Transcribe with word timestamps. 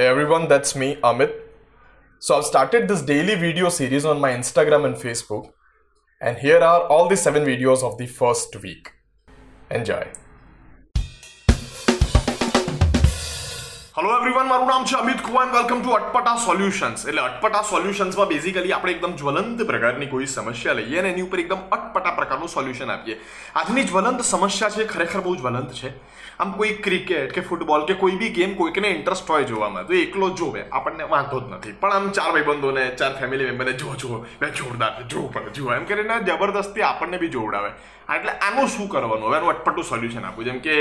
Hey 0.00 0.06
everyone, 0.06 0.48
that's 0.48 0.74
me, 0.74 0.96
Amit. 1.04 1.30
So 2.20 2.38
I've 2.38 2.46
started 2.46 2.88
this 2.88 3.02
daily 3.02 3.34
video 3.34 3.68
series 3.68 4.06
on 4.06 4.18
my 4.18 4.30
Instagram 4.30 4.86
and 4.86 4.94
Facebook, 4.94 5.52
and 6.22 6.38
here 6.38 6.56
are 6.56 6.84
all 6.84 7.06
the 7.06 7.18
seven 7.18 7.44
videos 7.44 7.82
of 7.82 7.98
the 7.98 8.06
first 8.06 8.56
week. 8.62 8.92
Enjoy. 9.70 10.06
Hello 13.94 14.10
everyone 14.16 14.46
મારું 14.46 14.68
નામ 14.70 14.84
છે 14.86 14.94
Amit 14.96 15.22
Kumar 15.26 15.48
welcome 15.52 15.80
to 15.82 15.94
Atpata 15.94 16.34
solutions 16.42 17.00
એટલે 17.08 17.22
અટપટા 17.22 17.62
સોલ્યુશન્સમાં 17.70 18.28
basically 18.32 18.74
આપણે 18.76 18.92
એકદમ 18.92 19.16
જ્વલંત 19.22 19.64
પ્રકારની 19.70 20.06
કોઈ 20.12 20.28
સમસ્યા 20.34 20.76
લઈએ 20.78 21.00
અને 21.00 21.08
એની 21.10 21.24
ઉપર 21.26 21.40
એકદમ 21.42 21.64
અટપટા 21.76 22.12
પ્રકારનું 22.18 22.52
સોલ્યુશન 22.52 22.92
આપીએ. 22.94 23.16
આજની 23.56 23.84
જ્વલંત 23.90 24.22
સમસ્યા 24.30 24.70
છે, 24.70 24.86
ખરેખર 24.94 25.20
બહુ 25.26 25.34
જ્વલંત 25.36 25.74
છે. 25.80 25.92
આમ 26.38 26.54
કોઈ 26.54 26.78
ક્રિકેટ 26.86 27.34
કે 27.34 27.42
ફૂટબોલ 27.48 27.86
કે 27.88 27.94
કોઈ 27.94 28.16
બી 28.16 28.30
ગેમ 28.38 28.54
કોઈકને 28.54 28.90
ઇન્ટરેસ્ટ 28.98 29.28
હોય 29.28 29.44
જોવામાં, 29.44 29.86
તો 29.86 29.92
એકલો 29.92 30.30
જોવે, 30.30 30.62
આપણને 30.72 31.10
વાંધો 31.10 31.40
જ 31.40 31.54
નથી. 31.54 31.72
પણ 31.72 31.92
આમ 31.92 32.10
ચાર 32.10 32.30
ભાઈબંધોને, 32.32 32.84
ચાર 32.96 33.12
ફેમિલી 33.20 33.50
મેમ્બરને 33.50 33.72
જો 33.72 33.96
જો 33.96 34.24
બે 34.40 34.50
જોરદાર 34.50 35.02
જોવું 35.02 35.32
પડે 35.32 35.50
જુઓ, 35.50 35.72
એમ 35.74 35.84
કરીને 35.84 36.14
જબરદસ્તી 36.30 36.82
આપણને 36.82 37.18
બી 37.18 37.28
જોવડાવે. 37.28 37.72
હા, 38.10 38.16
એટલે 38.18 38.32
આનું 38.46 38.68
શું 38.74 38.86
કરવાનું? 38.92 39.26
હવે 39.28 39.36
આનું 39.38 39.50
અટપટું 39.50 39.84
સોલ્યુશન 39.90 40.24
આપું. 40.28 40.44
જેમ 40.48 40.58
કે 40.66 40.76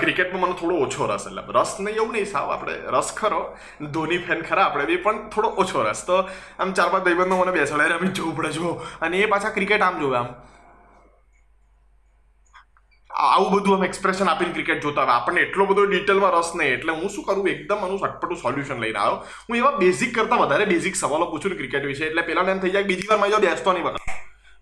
ક્રિકેટમાં 0.00 0.42
મને 0.42 0.56
થોડો 0.60 0.74
ઓછો 0.86 1.06
રસ 1.06 1.24
એટલે. 1.30 1.44
રસ 1.56 1.72
નહીં 1.84 2.00
એવું 2.00 2.12
નહીં 2.16 2.28
સાવ 2.32 2.52
આપણે 2.56 2.74
રસ 2.96 3.10
ખરો. 3.20 3.40
ધોની 3.94 4.20
ફેન 4.26 4.44
ખરા 4.48 4.66
આપણે 4.66 4.84
બી 4.90 5.00
પણ 5.06 5.22
થોડો 5.34 5.50
ઓછો 5.64 5.84
રસ. 5.86 6.04
તો 6.08 6.18
આમ 6.60 6.74
ચાર 6.80 6.88
પાંચ 6.92 7.04
ભાઈબંધો 7.08 7.40
મને 7.40 7.56
બેસાડે 7.56 7.96
અમે 7.96 8.12
જોવું 8.20 8.36
પડે 8.38 8.52
જો 8.58 8.76
અને 9.08 9.16
એ 9.24 9.32
પાછા 9.34 9.54
ક્રિકેટ 9.56 9.86
આમ 9.88 9.98
જોવે 10.04 10.16
આમ. 10.20 10.28
આવું 13.32 13.50
બધું 13.56 13.78
આમ 13.78 13.88
એક્સપ્રેશન 13.90 14.32
આપીને 14.34 14.54
ક્રિકેટ 14.58 14.84
જોતા 14.86 15.04
હોય. 15.08 15.18
આપણને 15.18 15.46
એટલો 15.46 15.68
બધો 15.70 15.88
ડિટેલમાં 15.90 16.38
રસ 16.40 16.54
નહીં. 16.60 16.72
એટલે 16.78 16.92
હું 17.00 17.08
શું 17.16 17.28
કરું? 17.30 17.52
એકદમ 17.56 17.86
આનું 17.86 18.02
સટપટું 18.04 18.42
સોલ્યુશન 18.44 18.84
લઈને 18.84 19.00
આવ્યો. 19.04 19.18
હું 19.48 19.62
એવા 19.62 19.76
બેઝિક 19.84 20.12
કરતાં 20.18 20.44
વધારે 20.44 20.68
બેઝિક 20.74 21.04
સવાલો 21.04 21.32
પૂછું 21.32 21.60
ક્રિકેટ 21.62 21.92
વિશે. 21.92 22.04
એટલે 22.10 22.26
પહેલાં 22.28 22.56
એમ 22.56 22.66
થઈ 22.66 22.74
જાય 22.76 22.90
બીજી 22.92 23.10
વાર 23.12 23.20
મારી 23.24 23.36
જો 23.38 23.46
બેસતો 23.46 23.78
નહીં 23.78 23.88
બગા 23.88 24.08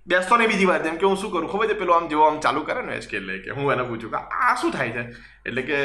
બેસતો 0.09 0.37
ને 0.37 0.47
બીજી 0.47 0.64
વાર 0.64 0.83
જેમ 0.83 0.97
કે 0.97 1.06
હું 1.06 1.17
શું 1.17 1.33
કરું? 1.33 1.48
ખબર 1.48 1.67
છે 1.67 1.73
પેલો 1.73 1.92
આમ 1.92 2.09
જેવો 2.09 2.23
આમ 2.23 2.41
ચાલુ 2.41 2.61
કરે 2.61 2.83
ને 2.83 3.01
સ્કેલ 3.01 3.23
એટલે 3.23 3.39
કે 3.39 3.51
હું 3.51 3.73
એને 3.73 3.83
પૂછું 3.83 4.11
કે 4.11 4.17
આ 4.17 4.55
શું 4.55 4.70
થાય 4.70 4.91
છે? 4.91 5.01
એટલે 5.47 5.62
કે 5.62 5.78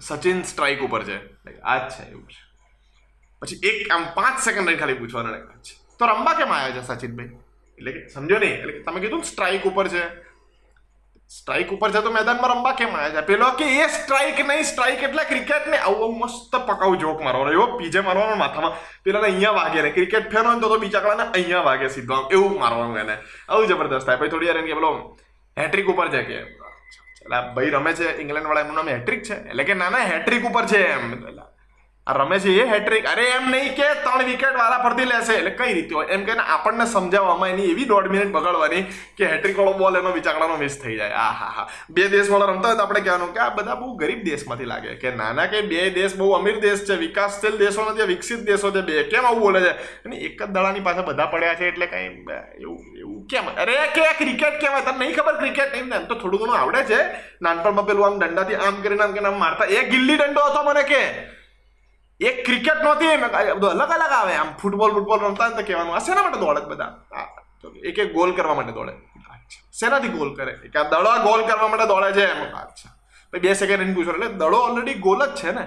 સચિન 0.00 0.42
સ્ટ્રાઇક 0.42 0.80
ઉપર 0.80 1.02
છે. 1.02 1.16
આ 1.60 1.88
જ 1.88 1.92
છે, 1.92 2.10
એવું 2.10 2.28
છે. 2.28 2.40
પછી 3.40 3.56
એક 3.68 3.92
આમ 3.92 4.04
પાંચ 4.14 4.38
સેકન્ડ 4.38 4.78
ખાલી 4.78 4.94
પૂછવાનું 4.94 5.62
તો 5.98 6.06
રમવા 6.06 6.34
કેમ 6.34 6.48
આવ્યા 6.48 6.76
છે 6.76 6.86
સચિનભાઈ? 6.86 7.26
એટલે 7.78 7.92
કે 7.92 8.08
સમજો 8.08 8.38
નહીં? 8.38 8.52
એટલે 8.52 8.82
તમે 8.82 9.00
કીધું 9.00 9.22
સ્ટ્રાઇક 9.22 9.62
ઉપર 9.64 9.88
છે. 9.88 10.29
સ્ટ્રાઇક 11.30 11.72
ઉપર 11.72 11.90
છે 11.90 12.00
તો 12.00 12.10
મેદાનમાં 12.10 12.50
રમવા 12.50 12.72
કેમ 12.72 12.96
આવ્યા 12.96 13.22
છે? 13.22 13.26
પેલો 13.26 13.50
કે, 13.50 13.64
એ 13.64 13.86
સ્ટ્રાઇક 13.86 14.40
નહીં 14.46 14.64
સ્ટ્રાઇક 14.64 15.02
એટલે 15.02 15.24
ક્રિકેટ 15.24 15.66
ને 15.66 15.78
આવું 15.78 16.18
મસ્ત 16.18 16.56
પકાવું 16.56 16.98
જોક 16.98 17.20
મારવાનો 17.20 17.52
એવો 17.52 17.66
પીજે 17.66 18.00
મારવાનો 18.00 18.34
માથામાં. 18.34 18.72
પેલાને 19.02 19.26
અહીંયા 19.26 19.50
વાગે 19.50 19.82
ને 19.82 19.90
ક્રિકેટ 19.90 20.30
ફેન 20.30 20.60
તો 20.60 20.78
બીજા 20.78 21.00
કલાને 21.00 21.22
અહીંયા 21.22 21.60
વાગે 21.60 21.88
સીધો 21.88 22.14
આમ. 22.14 22.28
એવું 22.32 22.60
મારવાનું 22.60 22.98
એને. 22.98 23.16
આવું 23.48 23.66
જબરદસ્ત 23.66 24.06
થાય. 24.06 24.16
પછી 24.16 24.28
થોડી 24.28 24.46
વાર 24.46 24.56
એને 24.56 24.66
કે, 24.66 24.74
પેલો 24.74 25.18
હેટ્રિક 25.58 25.86
ઉપર 25.86 26.08
છે. 26.08 26.22
કે 26.22 26.44
ભાઈ 27.54 27.70
રમે 27.70 27.92
છે 27.92 28.20
ઇંગ્લેન્ડ 28.20 28.48
વાળા 28.48 28.60
એમનું 28.60 28.76
નામ 28.76 28.88
હેટ્રિક 28.88 29.22
છે. 29.22 29.34
એટલે 29.34 29.64
કે, 29.64 29.74
ના 29.74 29.90
ના 29.90 29.98
હેટ્રિક 29.98 30.44
ઉપર 30.44 30.66
છે. 30.66 30.86
એમ. 30.86 31.12
એટલે 31.12 31.49
આ 32.06 32.12
રમે 32.12 32.38
છે 32.38 32.50
એ 32.62 32.66
હેટ્રિક 32.66 33.06
અરે 33.06 33.24
એમ 33.24 33.50
નહીં 33.50 33.74
કે 33.74 33.88
ત્રણ 33.94 34.24
વિકેટ 34.24 34.54
વાળા 34.58 34.78
ફરતી 34.78 35.04
લેશે. 35.04 35.32
એટલે 35.32 35.50
કઈ 35.50 35.72
રીતે 35.74 35.94
હોય? 35.94 36.06
એમ 36.06 36.24
કે 36.24 36.32
આપણને 36.32 36.86
સમજાવવામાં 36.86 37.48
એની 37.48 37.62
એવી 37.62 37.84
દોઢ 37.84 38.08
મિનિટ 38.08 38.32
બગાડવાની 38.32 38.82
કે 39.16 39.26
હેટ્રિક 39.26 39.58
વાળો 39.58 39.72
બોલ 39.72 39.96
એનો 39.96 40.12
વિચારણાનો 40.12 40.56
મિસ 40.56 40.80
થઈ 40.84 40.96
જાય. 40.96 41.10
આ 41.10 41.32
હા 41.32 41.50
હા. 41.56 41.68
બે 41.90 42.08
દેશ 42.08 42.30
વાળા 42.30 42.46
રમતા 42.46 42.68
હોય 42.68 42.76
તો 42.76 42.82
આપણે 42.82 43.00
કહેવાનું 43.00 43.34
કે 43.34 43.40
આ 43.40 43.48
બધા 43.48 43.74
બહુ 43.74 43.96
ગરીબ 43.96 44.24
દેશમાંથી 44.24 44.64
લાગે 44.64 44.94
કે 44.94 45.10
નાના 45.10 45.46
કે 45.46 45.60
બે 45.60 45.90
દેશ 45.90 46.16
બહુ 46.16 46.30
અમીર 46.30 46.60
દેશ 46.60 46.78
છે, 46.78 46.94
વિકાસશીલ 46.94 47.56
દેશો 47.56 47.90
નથી, 47.90 48.02
વિકસિત 48.02 48.38
દેશો 48.38 48.70
છે, 48.70 48.80
બે 48.80 49.02
કેમ 49.02 49.24
આવું 49.24 49.40
બોલે 49.40 49.60
છે? 49.60 49.70
અને 50.04 50.16
એક 50.16 50.42
જ 50.42 50.46
દડાની 50.46 50.80
પાસે 50.80 51.00
બધા 51.00 51.26
પડ્યા 51.26 51.54
છે 51.54 51.68
એટલે 51.68 51.86
કઈ 51.86 52.06
એવું 52.60 52.96
એવું 52.98 53.26
કેમ? 53.26 53.44
અરે 53.56 53.76
કે 53.94 54.12
ક્રિકેટ 54.18 54.60
કહેવાય? 54.60 54.80
તને 54.80 54.98
નહીં 54.98 55.16
ખબર 55.16 55.36
ક્રિકેટ 55.38 55.72
નહીં 55.72 55.84
ને 55.84 55.96
એમ 55.96 56.04
તો 56.04 56.14
થોડું 56.14 56.40
ઘણું 56.40 56.58
આવડે 56.58 56.82
છે. 56.84 57.02
નાનપણમાં 57.42 57.86
પેલું 57.86 58.06
આમ 58.06 58.18
દંડાથી 58.18 58.54
આમ 58.54 58.82
કરીને 58.82 59.02
આમ 59.02 59.12
કે 59.12 59.20
આમ 59.20 59.38
મારતા. 59.38 59.64
એ 59.64 59.90
ગિલ્લી 59.90 60.16
દંડો 60.16 60.40
હતો 60.40 60.62
મને 60.62 60.82
કે. 60.82 61.39
એક 62.28 62.36
ક્રિકેટ 62.46 62.80
નહોતી 62.84 63.10
અલગ 63.16 63.92
અલગ 63.96 64.12
આવે. 64.12 64.34
આમ 64.36 64.48
ફૂટબોલ 64.62 64.90
ફૂટબોલ 64.96 65.20
રમતા 65.26 65.48
ને 65.48 65.54
તો 65.56 65.62
કહેવાનું, 65.68 65.94
આ 65.96 66.04
શેના 66.06 66.24
માટે 66.24 66.40
દોડે 66.44 66.60
બધા? 66.72 66.90
એક 67.90 67.98
એક 67.98 68.10
ગોલ 68.14 68.32
કરવા 68.38 68.56
માટે 68.60 68.72
દોડે. 68.78 68.92
શેનાથી 69.80 70.14
ગોલ 70.16 70.32
કરે? 70.38 70.52
કે 70.72 70.78
આ 70.78 70.88
દડો 70.94 71.12
ગોલ 71.28 71.42
કરવા 71.50 71.68
માટે 71.68 71.86
દોડે 71.92 72.10
છે 72.18 72.24
એમ. 72.32 72.42
અચ્છા. 72.64 72.92
બે 73.44 73.54
સેકન્ડ 73.60 73.86
એમ 73.86 73.94
પૂછો 73.94 74.12
એટલે 74.16 74.28
દડો 74.42 74.58
ઓલરેડી 74.66 74.98
ગોલ 75.06 75.24
જ 75.26 75.30
છે 75.40 75.50
ને? 75.58 75.64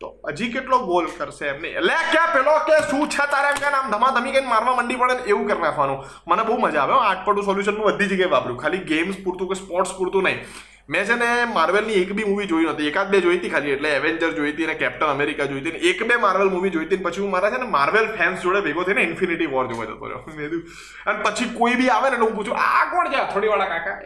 તો 0.00 0.08
હજી 0.28 0.50
કેટલો 0.54 0.78
ગોલ 0.88 1.06
કરશે 1.18 1.46
એમ 1.52 1.60
નહીં. 1.62 1.76
એટલે 1.78 1.94
ક્યાં 2.12 2.32
પેલો 2.34 2.52
કે 2.66 2.80
શું 2.90 3.04
છે 3.14 3.24
તારે 3.34 3.48
એમ 3.52 3.58
કે 3.62 3.68
આમ 3.78 3.86
ધમાધમી 3.94 4.34
કઈ 4.34 4.46
મારવા 4.54 4.74
મંડી 4.80 5.00
પડે 5.02 5.14
ને 5.20 5.28
એવું 5.32 5.46
કરી 5.48 5.62
નાખવાનું. 5.66 5.98
મને 6.28 6.42
બહુ 6.48 6.58
મજા 6.64 6.82
આવે. 6.86 6.94
આટપટું 7.10 7.44
સોલ્યુશન 7.48 7.76
હું 7.78 7.86
બધી 7.88 8.10
જગ્યાએ 8.12 8.32
વાપર્યું 8.34 8.60
ખાલી 8.62 8.84
ગેમ્સ 8.90 9.16
પૂરતું 9.24 9.48
કે 9.50 9.56
સ્પોર્ટ્સ 9.62 9.92
પૂરતું 9.98 10.22
નહીં. 10.28 10.38
મેં 10.88 11.04
છે 11.04 11.16
ને 11.20 11.26
માર્વેલની 11.52 12.02
એક 12.02 12.12
બી 12.18 12.24
મૂવી 12.24 12.46
જોઈ 12.50 12.66
નથી 12.68 12.86
એકાદ 12.90 13.10
બે 13.14 13.20
જોઈતી 13.20 13.50
ખાલી, 13.54 13.72
એટલે 13.76 13.88
એવેન્જર 13.96 14.30
જોઈતી 14.36 14.68
અને 14.68 14.76
કેપ્ટન 14.82 15.10
અમેરિકા 15.14 15.46
જોઈતી 15.50 15.72
ને 15.72 15.80
એક 15.90 16.00
બે 16.08 16.16
માર્વેલ 16.22 16.50
મૂવી 16.54 16.70
જોઈતી 16.76 17.02
પછી 17.06 17.20
હું 17.24 17.34
મારા 17.34 17.50
છે 17.54 17.58
ને 17.62 17.68
માર્વેલ 17.74 18.06
ફેન્સ 18.20 18.40
જોડે 18.44 18.62
ભેગો 18.66 18.84
થઈને 18.88 19.02
ઇન્ફિનિટી 19.08 19.50
વોર 19.56 19.66
જોવા 19.72 19.88
જતો 19.90 20.08
રહ્યો. 20.08 20.22
મેં 20.38 20.62
અને 21.06 21.18
પછી 21.26 21.50
કોઈ 21.58 21.76
બી 21.80 21.90
આવે 21.96 22.08
ને 22.14 22.22
હું 22.22 22.32
પૂછું, 22.38 22.56
આ 22.56 22.86
કોણ 22.94 23.12
છે 23.12 23.26
થોડી 23.34 23.52
વાળા 23.52 23.68
કાકા? 23.74 23.96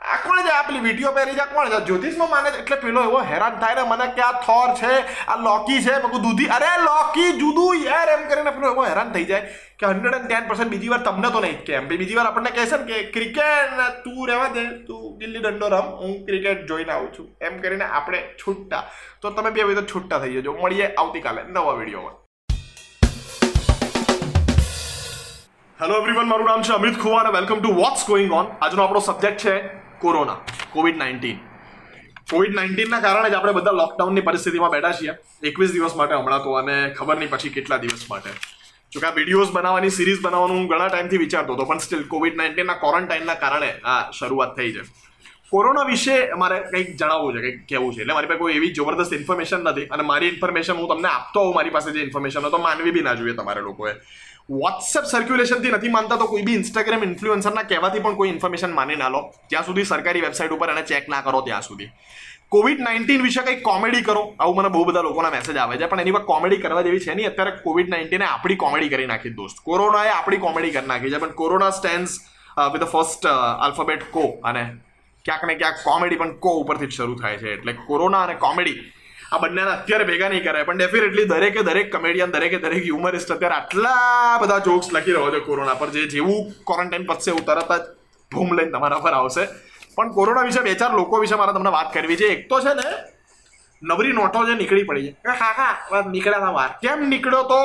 આ 0.00 0.18
કોણ 0.26 0.42
છે? 0.44 0.52
આ 0.52 0.62
પેલી 0.68 0.84
વીડિયો 0.86 1.12
પહેરી 1.16 1.36
છે? 1.40 1.46
કોણ 1.54 1.72
છે? 1.72 1.80
જ્યોતિષમાં 1.88 2.30
માને 2.30 2.48
છે? 2.50 2.58
એટલે 2.62 2.76
પેલો 2.76 3.04
એવો 3.08 3.20
હેરાન 3.30 3.54
થાય 3.60 3.74
ને, 3.74 3.84
મને 3.92 4.06
કે 4.16 4.22
આ 4.28 4.32
થોર 4.46 4.68
છે? 4.80 4.92
આ 5.26 5.36
લોકી 5.46 5.82
છે? 5.86 5.94
મગું 6.04 6.22
દૂધી, 6.26 6.50
અરે 6.56 6.72
લોકી 6.88 7.30
જુદું 7.40 7.84
યાર, 7.86 8.08
એમ 8.16 8.28
કરીને 8.28 8.52
પેલો 8.58 8.74
એવો 8.74 8.84
હેરાન 8.90 9.12
થઈ 9.16 9.24
જાય. 9.24 9.48
કે 9.84 9.90
હંડ્રેડ 9.90 10.14
એન્ડ 10.14 10.26
ટેન 10.26 10.46
પર્સન્ટ 10.46 10.70
બીજી 10.70 10.90
વાર 10.90 11.02
તમને 11.02 11.30
તો 11.30 11.40
નહીં 11.40 11.56
કેમ 11.62 11.88
બીજી 11.90 12.16
વાર 12.16 12.26
આપણને 12.26 12.50
કહેશે 12.52 12.76
ને 12.76 12.84
કે 12.86 12.98
ક્રિકેટ 13.10 13.80
તું 14.00 14.20
રહેવા 14.24 14.50
દે 14.52 14.64
તું 14.86 15.02
ગિલ્લી 15.18 15.42
દંડો 15.42 15.68
રમ 15.68 15.88
હું 15.98 16.14
ક્રિકેટ 16.24 16.62
જોઈને 16.66 16.92
આવું 16.92 17.10
છું 17.12 17.26
એમ 17.42 17.58
કરીને 17.60 17.86
આપણે 17.88 18.20
છૂટતા 18.36 18.82
તો 19.20 19.32
તમે 19.32 19.52
બે 19.52 19.74
તો 19.74 19.84
છૂટતા 19.84 20.20
થઈ 20.20 20.36
જજો 20.36 20.54
મળીએ 20.56 20.86
આવતીકાલે 20.94 21.42
નવા 21.48 21.74
વિડીયોમાં 21.74 22.16
હેલો 25.78 25.94
એવરીવન 25.96 26.28
મારું 26.28 26.46
નામ 26.46 26.62
છે 26.62 26.74
અમિત 26.74 26.98
ખુવા 26.98 27.20
અને 27.20 27.32
welcome 27.32 27.58
to 27.58 27.74
what's 27.74 28.06
going 28.06 28.34
on 28.34 28.50
આજનો 28.58 28.82
આપણો 28.82 29.02
સબ્જેક્ટ 29.02 29.42
છે 29.42 29.54
કોરોના 30.00 30.38
કોવિડ 30.70 30.98
નાઇન્ટીન 30.98 31.38
કોવિડ 32.30 32.54
નાઇન્ટીનના 32.54 33.02
કારણે 33.02 33.28
જ 33.28 33.36
આપણે 33.36 33.54
બધા 33.54 33.76
લોકડાઉનની 33.76 34.24
પરિસ્થિતિમાં 34.24 34.72
બેઠા 34.72 34.96
છીએ 34.96 35.20
એકવીસ 35.44 35.72
દિવસ 35.72 35.96
માટે 35.96 36.16
હમણાં 36.16 36.42
તો 36.42 36.58
અને 36.58 36.76
ખબર 36.92 37.16
નહીં 37.16 37.32
પછી 37.32 37.52
કેટલા 37.52 37.80
દિવસ 37.80 38.10
માટે 38.10 38.38
જો 38.94 39.00
કે 39.00 39.06
આ 39.06 39.14
વિડીયોઝ 39.14 39.50
બનાવવાની 39.54 39.94
સિરીઝ 39.94 40.20
બનાવવાનું 40.24 40.58
હું 40.58 40.66
ઘણા 40.72 40.90
ટાઈમથી 40.90 41.18
વિચારતો 41.22 41.54
હતો, 41.54 41.64
પણ 41.70 41.80
સ્ટીલ 41.84 42.04
કોવિડ 42.12 42.36
નાઇન્ટીનના 42.40 42.76
ક્વોરન્ટાઇનના 42.82 43.34
કારણે 43.44 43.70
આ 43.92 43.96
શરૂઆત 44.18 44.52
થઈ 44.58 44.70
છે. 44.76 44.82
કોરોના 45.50 45.86
વિશે 45.88 46.14
મારે 46.42 46.58
કંઈક 46.70 46.92
જણાવવું 47.00 47.34
છે, 47.34 47.40
કંઈક 47.44 47.64
કહેવું 47.70 47.94
છે. 47.94 48.00
એટલે 48.02 48.14
મારી 48.18 48.30
પાસે 48.32 48.42
કોઈ 48.42 48.56
એવી 48.58 48.72
જબરદસ્ત 48.76 49.16
ઇન્ફોર્મેશન 49.18 49.66
નથી 49.70 49.88
અને 49.96 50.04
મારી 50.10 50.30
ઇન્ફોર્મેશન 50.34 50.78
હું 50.80 50.88
તમને 50.92 51.10
આપતો 51.10 51.44
હોઉં 51.46 51.56
મારી 51.58 51.74
પાસે 51.76 51.90
જે 51.96 52.04
ઇન્ફોર્મેશન 52.06 52.46
તો 52.54 52.60
માનવી 52.66 52.94
બી 52.96 53.04
ના 53.08 53.16
જોઈએ 53.20 53.34
તમારે 53.40 53.64
લોકોએ. 53.68 53.94
વોટ્સએપ 54.62 55.10
સર્ક્યુલેશનથી 55.12 55.74
નથી 55.76 55.94
માનતા 55.96 56.18
તો 56.22 56.28
કોઈ 56.34 56.44
બી 56.50 56.58
ઇન્સ્ટાગ્રામ 56.60 57.02
ઇન્ફ્લુએન્સરના 57.08 57.66
કહેવાથી 57.72 58.04
પણ 58.06 58.20
કોઈ 58.20 58.30
ઇન્ફોર્મેશન 58.36 58.78
માની 58.78 59.00
ના 59.02 59.10
લો. 59.16 59.22
જ્યાં 59.50 59.66
સુધી 59.70 59.90
સરકારી 59.92 60.24
વેબસાઇટ 60.26 60.56
ઉપર 60.58 60.70
એને 60.76 60.82
ચેક 60.92 61.10
ના 61.14 61.22
કરો 61.26 61.42
ત્યાં 61.48 61.66
સુધી. 61.70 61.90
કોવિડ 62.54 62.80
નાઇન્ટીન 62.86 63.22
વિશે 63.26 63.42
કંઈક 63.46 63.62
કોમેડી 63.68 64.02
કરો? 64.08 64.22
આવું 64.40 64.56
મને 64.58 64.70
બહુ 64.74 64.84
બધા 64.88 65.04
લોકોના 65.08 65.34
મેસેજ 65.36 65.56
આવે 65.56 65.76
છે. 65.80 65.86
પણ 65.90 66.00
એની 66.04 66.16
પર 66.16 66.24
કોમેડી 66.32 66.60
કરવા 66.64 66.82
જેવી 66.86 67.04
છે 67.06 67.14
નહીં. 67.14 67.28
અત્યારે 67.32 67.52
કોવિડ 67.66 67.88
નાઇન્ટીને 67.94 68.26
આપણી 68.30 68.60
કોમેડી 68.64 68.90
કરી 68.94 69.10
નાખી 69.12 69.36
દોસ્ત. 69.40 69.62
કોરોનાએ 69.68 70.10
આપણી 70.16 70.42
કોમેડી 70.46 70.74
કરી 70.76 70.90
નાખી 70.92 71.12
છે. 71.14 71.18
પણ 71.24 71.38
corona 71.40 71.70
stands 71.78 72.12
with 72.72 72.82
the 72.82 72.90
first 72.94 73.26
alphabet 73.66 74.04
co 74.16 74.24
અને 74.50 74.62
ક્યાંક 75.24 75.44
ને 75.50 75.54
ક્યાંક 75.62 75.80
કોમેડી 75.88 76.20
પણ 76.20 76.36
કો 76.44 76.52
ઉપરથી 76.62 76.90
જ 76.92 76.98
શરૂ 76.98 77.16
થાય 77.22 77.40
છે. 77.42 77.50
એટલે 77.56 77.72
કોરોના 77.88 78.22
અને 78.28 78.34
કોમેડી 78.44 78.78
આ 79.32 79.38
બંનેને 79.42 79.70
અત્યારે 79.70 80.04
ભેગા 80.12 80.28
નહીં 80.28 80.44
કરાય. 80.46 80.68
પણ 80.70 80.78
ડેફિનેટલી 80.82 81.26
દરેકે 81.34 81.60
દરેક 81.68 81.92
કમેડિયન 81.96 82.34
દરેકે 82.36 82.58
દરેક 82.64 82.82
હ્યુમરિસ્ટ 82.88 83.36
અત્યારે 83.36 83.56
આટલા 83.58 84.38
બધા 84.42 84.62
જોક્સ 84.68 84.92
લખી 84.96 85.18
રહ્યો 85.18 85.34
છે 85.36 85.44
કોરોના 85.50 85.78
પર. 85.82 85.90
જે 85.96 86.08
જેવું 86.16 86.40
ક્વોરન્ટાઇન 86.70 87.04
પછી 87.10 87.30
એવું 87.34 87.44
તરત 87.50 87.72
જ 87.80 87.84
ભૂમ 88.32 88.58
લઈને 88.58 88.72
તમારા 88.78 89.04
પર 89.06 89.14
આવશે. 89.20 89.44
પણ 89.96 90.12
કોરોના 90.12 90.42
વિશે 90.42 90.60
બે 90.60 90.74
ચાર 90.74 90.92
લોકો 90.92 91.20
વિશે 91.24 91.34
મારે 91.34 91.52
તમને 91.52 91.70
વાત 91.70 91.92
કરવી 91.94 92.16
છે. 92.16 92.24
એક 92.24 92.48
તો 92.48 92.60
છે 92.60 92.74
ને, 92.74 92.88
નવરી 93.82 94.12
નોટો 94.12 94.46
જે 94.46 94.54
નીકળી 94.54 94.84
પડી 94.84 95.06
છે. 95.06 95.16
હા 95.28 95.52
હા 95.58 96.04
નીકળ્યા 96.10 96.38
હતા 96.38 96.50
વાર 96.50 96.70
કેમ 96.82 97.08
નીકળ્યો 97.08 97.42
તો? 97.42 97.60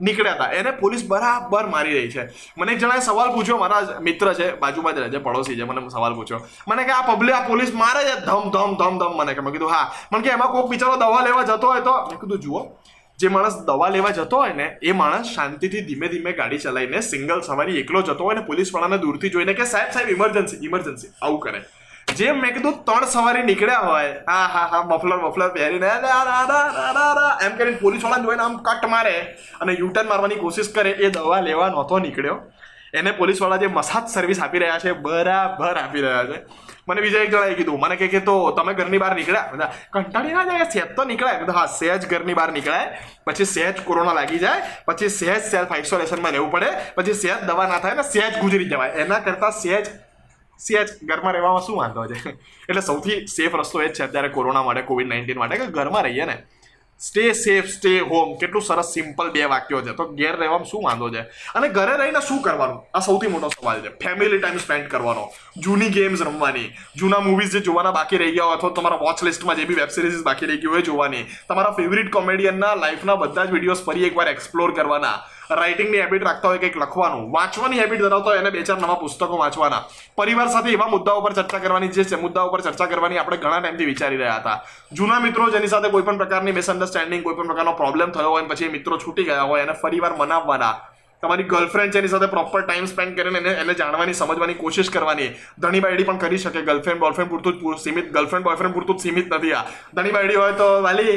નીકળ્યા 0.00 0.34
હતા 0.34 0.50
એને 0.50 0.70
પોલીસ 0.70 1.02
બરાબર 1.08 1.66
મારી 1.66 1.94
રહી 1.94 2.10
છે. 2.10 2.22
મને 2.58 2.72
એક 2.72 2.78
જણાએ 2.78 3.00
સવાલ 3.00 3.30
પૂછ્યો, 3.34 3.58
મારા 3.58 4.00
મિત્ર 4.00 4.34
છે, 4.34 4.46
બાજુમાં 4.56 4.94
જ 4.94 4.98
રહે 4.98 5.10
છે, 5.10 5.18
પડોશી 5.18 5.56
છે, 5.56 5.64
મને 5.64 5.88
સવાલ 5.88 6.14
પૂછ્યો. 6.14 6.40
મને 6.68 6.84
કે, 6.84 6.90
આ 6.90 7.02
પબ્લિક 7.02 7.34
આ 7.34 7.46
પોલીસ 7.46 7.74
મારે 7.74 8.02
છે? 8.04 8.14
ધમ 8.26 8.50
ધમ 8.50 8.74
ધમ 8.74 8.98
ધમ 8.98 9.14
મને 9.16 9.34
કે, 9.34 9.40
મેં 9.40 9.52
કીધું, 9.52 9.70
હા. 9.70 9.92
મને 10.12 10.22
કે, 10.22 10.30
એમાં 10.30 10.48
કોઈક 10.48 10.66
બિચારો 10.66 10.96
દવા 10.96 11.22
લેવા 11.22 11.42
જતો 11.42 11.66
હોય 11.66 11.80
તો? 11.80 11.94
મેં 12.10 12.20
કીધું, 12.20 12.40
જુઓ. 12.40 12.60
જે 13.24 13.32
માણસ 13.36 13.60
દવા 13.68 13.92
લેવા 13.98 14.16
જતો 14.18 14.42
હોય 14.42 14.58
ને, 14.62 14.66
એ 14.82 14.98
માણસ 15.02 15.32
શાંતિથી 15.36 15.86
ધીમે 15.88 16.08
ધીમે 16.16 16.32
ગાડી 16.40 16.64
ચલાવીને 16.66 17.00
સિંગલ 17.12 17.40
સવારી 17.48 17.80
એકલો 17.84 18.02
જતો 18.02 18.24
હોય 18.24 18.40
ને, 18.40 18.44
પોલીસવાળાને 18.50 18.98
દૂરથી 19.06 19.30
જોઈને 19.30 19.54
કે, 19.60 19.72
સાહેબ 19.72 19.96
સાહેબ 19.96 20.14
ઇમરજન્સી 20.18 20.60
ઇમરજન્સી 20.68 21.10
આવું 21.22 21.40
કરે. 21.40 21.62
જેમ 22.16 22.40
મેં 22.40 22.52
કીધું, 22.54 22.74
ત્રણ 22.84 23.06
સવારી 23.06 23.42
નીકળ્યા 23.42 23.78
હોય. 23.78 24.10
હા 24.28 24.46
હા 24.54 24.66
હા, 24.72 24.82
મફલર 24.82 25.16
મફલર 25.16 25.48
પહેરીને 25.48 25.90
એમ 27.46 27.56
કરીને 27.58 27.78
પોલીસવાળાને 27.82 28.24
જોઈને 28.24 28.42
આમ 28.42 28.56
કટ 28.56 28.90
મારે 28.90 29.14
અને 29.60 29.72
યુટર્ન 29.72 30.08
મારવાની 30.08 30.34
કોશિશ 30.34 30.70
કરે. 30.74 30.90
એ 30.90 31.10
દવા 31.10 31.40
લેવા 31.40 31.68
નહોતો 31.68 31.98
નીકળ્યો. 31.98 32.36
એને 32.94 33.10
પોલીસવાળા 33.10 33.56
જે 33.56 33.66
મસાજ 33.66 34.06
સર્વિસ 34.08 34.40
આપી 34.40 34.58
રહ્યા 34.58 34.78
છે, 34.78 34.92
બરાબર 35.06 35.76
આપી 35.76 36.00
રહ્યા 36.00 36.24
છે. 36.24 36.38
મને 36.88 37.00
બીજા 37.00 37.22
એક 37.24 37.30
જણાએ 37.32 37.54
કીધું, 37.54 37.80
મને 37.80 37.96
કહે 37.96 38.08
કે 38.08 38.20
તો 38.20 38.34
તમે 38.56 38.74
ઘરની 38.74 38.98
બહાર 38.98 39.14
નીકળ્યા? 39.14 39.50
બધા 39.52 39.70
કંટાળી 39.92 40.34
ના 40.36 40.44
જાય 40.44 40.66
સહેજ 40.70 40.94
તો 40.96 41.04
નીકળાય. 41.04 41.38
બધા 41.42 41.52
હા 41.52 41.66
સહેજ 41.66 42.06
ઘરની 42.06 42.34
બહાર 42.34 42.50
નીકળાય, 42.52 42.88
પછી 43.26 43.44
સહેજ 43.44 43.84
કોરોના 43.84 44.14
લાગી 44.14 44.38
જાય, 44.38 44.64
પછી 44.86 45.08
સહેજ 45.08 45.42
સેલ્ફ 45.52 45.72
આઇસોલેશનમાં 45.72 46.32
રહેવું 46.32 46.50
પડે, 46.50 46.70
પછી 46.96 47.14
સહેજ 47.14 47.46
દવા 47.46 47.68
ના 47.68 47.78
થાય 47.78 47.94
ને 47.94 48.02
સહેજ 48.02 48.40
ગુજરી 48.40 48.68
જવાય. 48.68 48.92
એના 49.04 49.20
કરતાં 49.20 49.52
સહેજ 49.62 49.86
સહેજ 50.58 50.88
ઘરમાં 51.08 51.34
રહેવામાં 51.34 51.64
શું 51.66 51.76
વાંધો 51.76 52.06
છે? 52.06 52.36
એટલે 52.68 52.80
સૌથી 52.80 53.26
સેફ 53.26 53.54
રસ્તો 53.60 53.82
એ 53.82 53.88
જ 53.88 53.92
છે 53.92 54.04
અત્યારે 54.04 54.28
કોરોના 54.28 54.62
માટે 54.62 54.82
કોવિડ 54.82 55.08
નાઇન્ટીન 55.08 55.38
માટે, 55.38 55.56
કે 55.56 55.66
ઘરમાં 55.66 56.04
રહીએ 56.04 56.26
ને. 56.26 56.36
સ્ટે 57.06 57.24
સેફ 57.42 57.68
સ્ટે 57.76 57.92
હોમ 58.10 58.30
કેટલું 58.40 58.62
સરસ 58.68 58.92
સિમ્પલ 58.96 59.30
બે 59.34 59.42
વાક્યો 59.52 59.80
છે. 59.86 59.92
તો 59.98 60.04
ઘેર 60.20 60.34
રહેવામાં 60.42 60.70
શું 60.72 60.84
વાંધો 60.88 61.10
છે? 61.14 61.22
અને 61.54 61.68
ઘરે 61.78 61.96
રહીને 62.00 62.20
શું 62.28 62.40
કરવાનું? 62.46 62.80
આ 62.94 63.04
સૌથી 63.08 63.32
મોટો 63.34 63.50
સવાલ 63.56 63.82
છે. 63.84 63.90
ફેમિલી 64.04 64.40
ટાઈમ 64.40 64.58
સ્પેન્ડ 64.58 64.88
કરવાનો. 64.94 65.24
જૂની 65.64 65.90
ગેમ્સ 65.98 66.24
રમવાની. 66.28 66.68
જૂના 66.96 67.20
મૂવીઝ 67.20 67.52
જે 67.52 67.60
જોવાના 67.60 67.92
બાકી 67.98 68.22
રહી 68.22 68.34
ગયા 68.36 68.48
હોય 68.48 68.56
અથવા 68.56 68.74
તમારા 68.80 69.02
વોચ 69.04 69.22
લિસ્ટમાં 69.28 69.56
જે 69.56 69.68
બી 69.70 69.78
વેબ 69.80 69.94
સિરીઝ 69.96 70.24
બાકી 70.30 70.46
રહી 70.46 70.62
ગયું 70.64 70.74
હોય 70.74 70.88
જોવાની. 70.88 71.24
તમારા 71.48 71.76
ફેવરિટ 71.78 72.10
કોમેડિયનના 72.18 72.74
લાઈફના 72.82 73.16
બધા 73.22 73.46
જ 73.46 73.56
વિડીયોઝ 73.56 73.84
ફરી 73.86 74.06
એકવાર 74.10 74.28
એક્સપ્લોર 74.34 74.72
કરવાના. 74.80 75.18
રાઇટિંગની 75.50 76.00
હેબિટ 76.00 76.22
રાખતા 76.22 76.48
હોય 76.48 76.58
કંઈક 76.58 76.76
લખવાનું. 76.76 77.32
વાંચવાની 77.32 77.80
હેબિટ 77.80 78.00
ધરાવતા 78.00 78.30
હોય 78.30 78.40
એને 78.40 78.50
બે 78.50 78.62
ચાર 78.62 78.78
નવા 78.78 78.96
પુસ્તકો 79.02 79.38
વાંચવાના. 79.38 79.82
પરિવાર 80.16 80.48
સાથે 80.48 80.72
એવા 80.72 80.88
મુદ્દાઓ 80.88 81.20
પર 81.20 81.32
ચર્ચા 81.32 81.60
કરવાની 81.60 81.88
જે 81.88 82.04
છે 82.04 82.16
મુદ્દાઓ 82.16 82.48
પર 82.48 82.62
ચર્ચા 82.62 82.86
કરવાની 82.86 83.18
આપણે 83.18 83.36
ઘણા 83.36 83.60
ટાઈમથી 83.60 83.86
વિચારી 83.86 84.16
રહ્યા 84.16 84.40
હતા. 84.40 84.58
જૂના 84.92 85.20
મિત્રો 85.20 85.50
જેની 85.50 85.68
સાથે 85.68 85.90
કોઈ 85.90 86.02
પણ 86.02 86.18
પ્રકારની 86.18 86.52
મિસઅન્ડરસ્ટેન્ડિંગ 86.52 87.22
કોઈ 87.22 87.36
પણ 87.36 87.46
પ્રકારનો 87.46 87.72
પ્રોબ્લેમ 87.72 88.10
થયો 88.10 88.30
હોય 88.30 88.44
પછી 88.44 88.68
મિત્રો 88.68 88.98
છૂટી 88.98 89.24
ગયા 89.24 89.46
હોય 89.52 89.62
એને 89.62 89.74
ફરીવાર 89.82 90.16
મનાવવાના. 90.16 90.74
તમારી 91.22 91.48
ગર્લફ્રેન્ડ 91.52 91.92
છે 91.92 91.98
એની 91.98 92.08
સાથે 92.08 92.26
પ્રોપર 92.26 92.62
ટાઈમ 92.62 92.86
સ્પેન્ડ 92.86 93.16
કરીને 93.16 93.38
એને 93.38 93.52
એને 93.62 93.74
જાણવાની, 93.74 94.14
સમજવાની 94.14 94.54
કોશિશ 94.54 94.90
કરવાની. 94.90 95.30
ધણી 95.58 95.80
બાયડી 95.80 96.04
પણ 96.04 96.18
કરી 96.18 96.38
શકે. 96.38 96.62
ગર્લફ્રેન્ડ 96.62 97.00
બોયફ્રેન્ડ 97.00 97.30
પૂરતું 97.30 97.58
જ 97.60 97.80
સીમિત 97.84 98.12
ગર્લફ્રેન્ડ 98.12 98.44
બોયફ્રેન્ડ 98.44 98.74
પૂરતું 98.74 98.96
જ 98.96 99.00
સીમિત 99.00 99.32
નથી 99.32 99.52
આ. 99.52 99.64
ધણી 99.94 100.12
બાયડી 100.12 100.36
હોય 100.36 100.52
તો 100.52 100.82
વાલી 100.82 101.14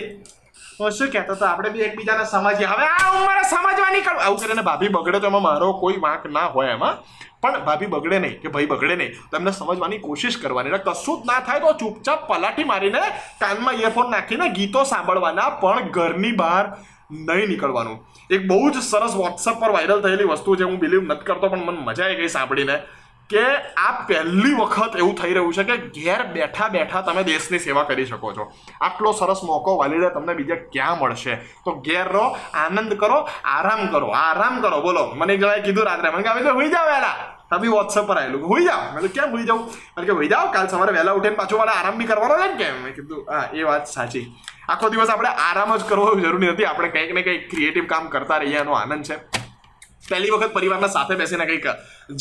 શું 0.78 1.10
કહેતો 1.14 1.36
તો 1.36 1.46
આપણે 1.46 1.70
બી 1.74 1.86
એકબીજાને 1.86 2.26
સમજીએ. 2.32 2.68
હવે 2.72 2.86
આ 2.96 3.06
ઉંમરે 3.18 3.44
સમજવા 3.52 3.92
નીકળ 3.94 4.20
આવું 4.26 4.42
કરીને 4.42 4.64
ભાભી 4.68 4.90
બગડે 4.96 5.20
તો 5.22 5.28
એમાં 5.32 5.46
મારો 5.46 5.70
કોઈ 5.84 5.98
વાંક 6.04 6.26
ના 6.36 6.44
હોય 6.56 6.74
એમાં. 6.78 7.00
પણ 7.42 7.64
ભાભી 7.68 7.90
બગડે 7.94 8.20
નહીં 8.26 8.36
કે 8.42 8.52
ભાઈ 8.54 8.70
બગડે 8.74 8.96
નહીં. 9.00 9.16
તમને 9.32 9.54
સમજવાની 9.60 10.00
કોશિશ 10.04 10.38
કરવાની. 10.44 10.82
કશું 10.90 11.24
જ 11.24 11.26
ના 11.30 11.40
થાય 11.48 11.64
તો 11.66 11.74
ચૂપચાપ 11.82 12.28
પલાટી 12.30 12.68
મારીને 12.74 13.02
કાનમાં 13.42 13.82
ઇયરફોન 13.82 14.14
નાખીને 14.16 14.46
ગીતો 14.60 14.84
સાંભળવાના, 14.92 15.50
પણ 15.64 15.90
ઘરની 15.98 16.36
બહાર 16.44 16.66
નહીં 17.10 17.50
નીકળવાનું. 17.54 17.98
એક 18.30 18.48
બહુ 18.48 18.62
જ 18.70 18.86
સરસ 18.92 19.18
વોટ્સઅપ 19.24 19.60
પર 19.60 19.72
વાયરલ 19.78 20.02
થયેલી 20.06 20.30
વસ્તુ 20.34 20.58
છે, 20.62 20.64
હું 20.70 20.80
બિલીવ 20.86 21.04
નથી 21.10 21.28
કરતો, 21.32 21.50
પણ 21.50 21.66
મને 21.66 21.86
મજા 21.90 22.06
આવી 22.06 22.22
ગઈ 22.22 22.34
સાંભળીને. 22.38 22.78
કે 23.30 23.44
આ 23.78 23.92
પહેલી 23.92 24.54
વખત 24.54 24.96
એવું 24.98 25.16
થઈ 25.16 25.34
રહ્યું 25.34 25.54
છે 25.54 25.64
કે 25.64 25.78
ઘેર 25.78 26.24
બેઠા 26.24 26.68
બેઠા 26.68 27.02
તમે 27.02 27.24
દેશની 27.24 27.60
સેવા 27.60 27.84
કરી 27.84 28.06
શકો 28.06 28.34
છો. 28.34 28.52
આટલો 28.82 29.12
સરસ 29.12 29.40
મોકો 29.44 29.78
વાલીડે 29.78 30.10
તમને 30.10 30.34
બીજે 30.34 30.56
ક્યાં 30.56 31.00
મળશે? 31.00 31.36
તો 31.36 31.72
ઘેર 31.72 32.08
રહો, 32.08 32.38
આનંદ 32.54 32.94
કરો, 32.94 33.30
આરામ 33.44 33.88
કરો. 33.88 34.08
આરામ 34.08 34.62
કરો, 34.62 34.82
બોલો. 34.82 35.12
મને 35.16 35.34
એક 35.34 35.64
કીધું 35.64 35.86
રાત્રે. 35.86 36.10
મને 36.10 36.24
કે 36.24 36.50
હુઈ 36.50 36.70
જાવ 36.70 36.88
વહેલા. 36.88 37.16
તબી 37.52 37.68
વોટ્સઅપ 37.68 38.08
પર 38.08 38.18
આવેલું. 38.18 38.48
હુઈ 38.48 38.66
જાવ 38.66 38.96
મેં 38.96 39.12
કેમ 39.12 39.32
હુઈ 39.32 39.44
જાઉં? 39.44 39.62
મને 39.98 40.06
કે 40.06 40.12
હુઈ 40.12 40.28
જાવ 40.28 40.52
કાલ 40.52 40.68
સવારે 40.68 40.92
વહેલા 40.94 41.12
ઉઠીને 41.12 41.36
પાછું 41.36 41.60
મારે 41.60 41.72
આરામ 41.72 41.96
બી 41.96 42.06
કરવાનો 42.06 42.38
છે 42.38 42.52
ને 42.52 42.64
કેમ? 42.64 42.84
મેં 42.84 42.96
કીધું, 42.96 43.26
હા, 43.32 43.50
એ 43.54 43.64
વાત 43.64 43.88
સાચી. 43.88 44.36
આખો 44.70 44.90
દિવસ 44.90 45.10
આપણે 45.10 45.30
આરામ 45.30 45.76
જ 45.76 45.84
કરવો 45.84 46.16
જરૂરી 46.16 46.48
નથી. 46.48 46.66
આપણે 46.66 46.88
કંઈક 46.88 47.14
ને 47.14 47.22
કંઈક 47.22 47.50
ક્રિએટિવ 47.50 47.86
કામ 47.86 48.08
કરતા 48.08 48.38
રહીએ, 48.38 48.58
એનો 48.58 48.72
આનંદ 48.72 49.04
છે. 49.04 49.37
પહેલી 50.10 50.32
વખત 50.34 50.54
પરિવારના 50.58 50.92
સાથે 50.96 51.16
બેસીને 51.22 51.46
કંઈક 51.50 51.68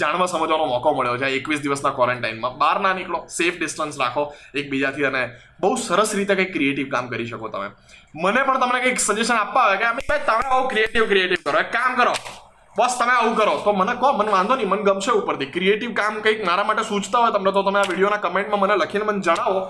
જાણવા, 0.00 0.28
સમજવાનો 0.32 0.66
મોકો 0.72 0.94
મળ્યો 0.94 1.18
છે 1.22 1.28
એકવીસ 1.38 1.60
દિવસના 1.64 1.92
ક્વોરન્ટાઇનમાં 1.98 2.58
બહાર 2.62 2.78
ના 2.86 2.94
નીકળો 2.94 3.20
સેફ 3.38 3.58
ડિસ્ટન્સ 3.58 3.98
રાખો 4.02 4.24
એકબીજાથી 4.54 5.06
અને 5.10 5.22
બહુ 5.60 5.76
સરસ 5.86 6.14
રીતે 6.18 6.34
કંઈક 6.34 6.52
ક્રિએટિવ 6.56 6.88
કામ 6.94 7.08
કરી 7.12 7.28
શકો 7.32 7.48
તમે. 7.48 7.68
મને 8.22 8.40
પણ 8.46 8.60
તમને 8.62 8.80
કંઈક 8.84 9.00
સજેશન 9.06 9.38
આપવા 9.42 9.64
આવે 9.66 9.76
કે 9.82 9.94
ભાઈ 9.98 10.26
તમે 10.30 10.44
આવું 10.50 10.68
ક્રિએટિવ 10.72 11.08
ક્રિએટિવ 11.12 11.38
કરો. 11.46 11.58
એક 11.64 11.70
કામ 11.78 11.96
કરો. 12.00 12.14
બસ 12.76 12.94
તમે 13.00 13.12
આવું 13.12 13.36
કરો. 13.40 13.54
તો 13.64 13.72
મને 13.72 13.92
કહો, 14.00 14.12
મને 14.12 14.30
વાંધો 14.36 14.56
નહીં, 14.56 14.70
મને 14.72 14.82
ગમશે 14.88 15.12
ઉપરથી. 15.20 15.50
ક્રિએટિવ 15.56 15.92
કામ 16.00 16.22
કંઈક 16.24 16.44
મારા 16.48 16.64
માટે 16.70 16.84
સૂચતા 16.92 17.20
હોય 17.22 17.32
તમને, 17.36 17.52
તો 17.52 17.62
તમે 17.68 17.78
આ 17.80 17.90
વિડીયોના 17.90 18.24
કમેન્ટમાં 18.24 18.60
મને 18.62 18.74
લખીને 18.82 19.06
મને 19.10 19.22
જણાવો. 19.28 19.62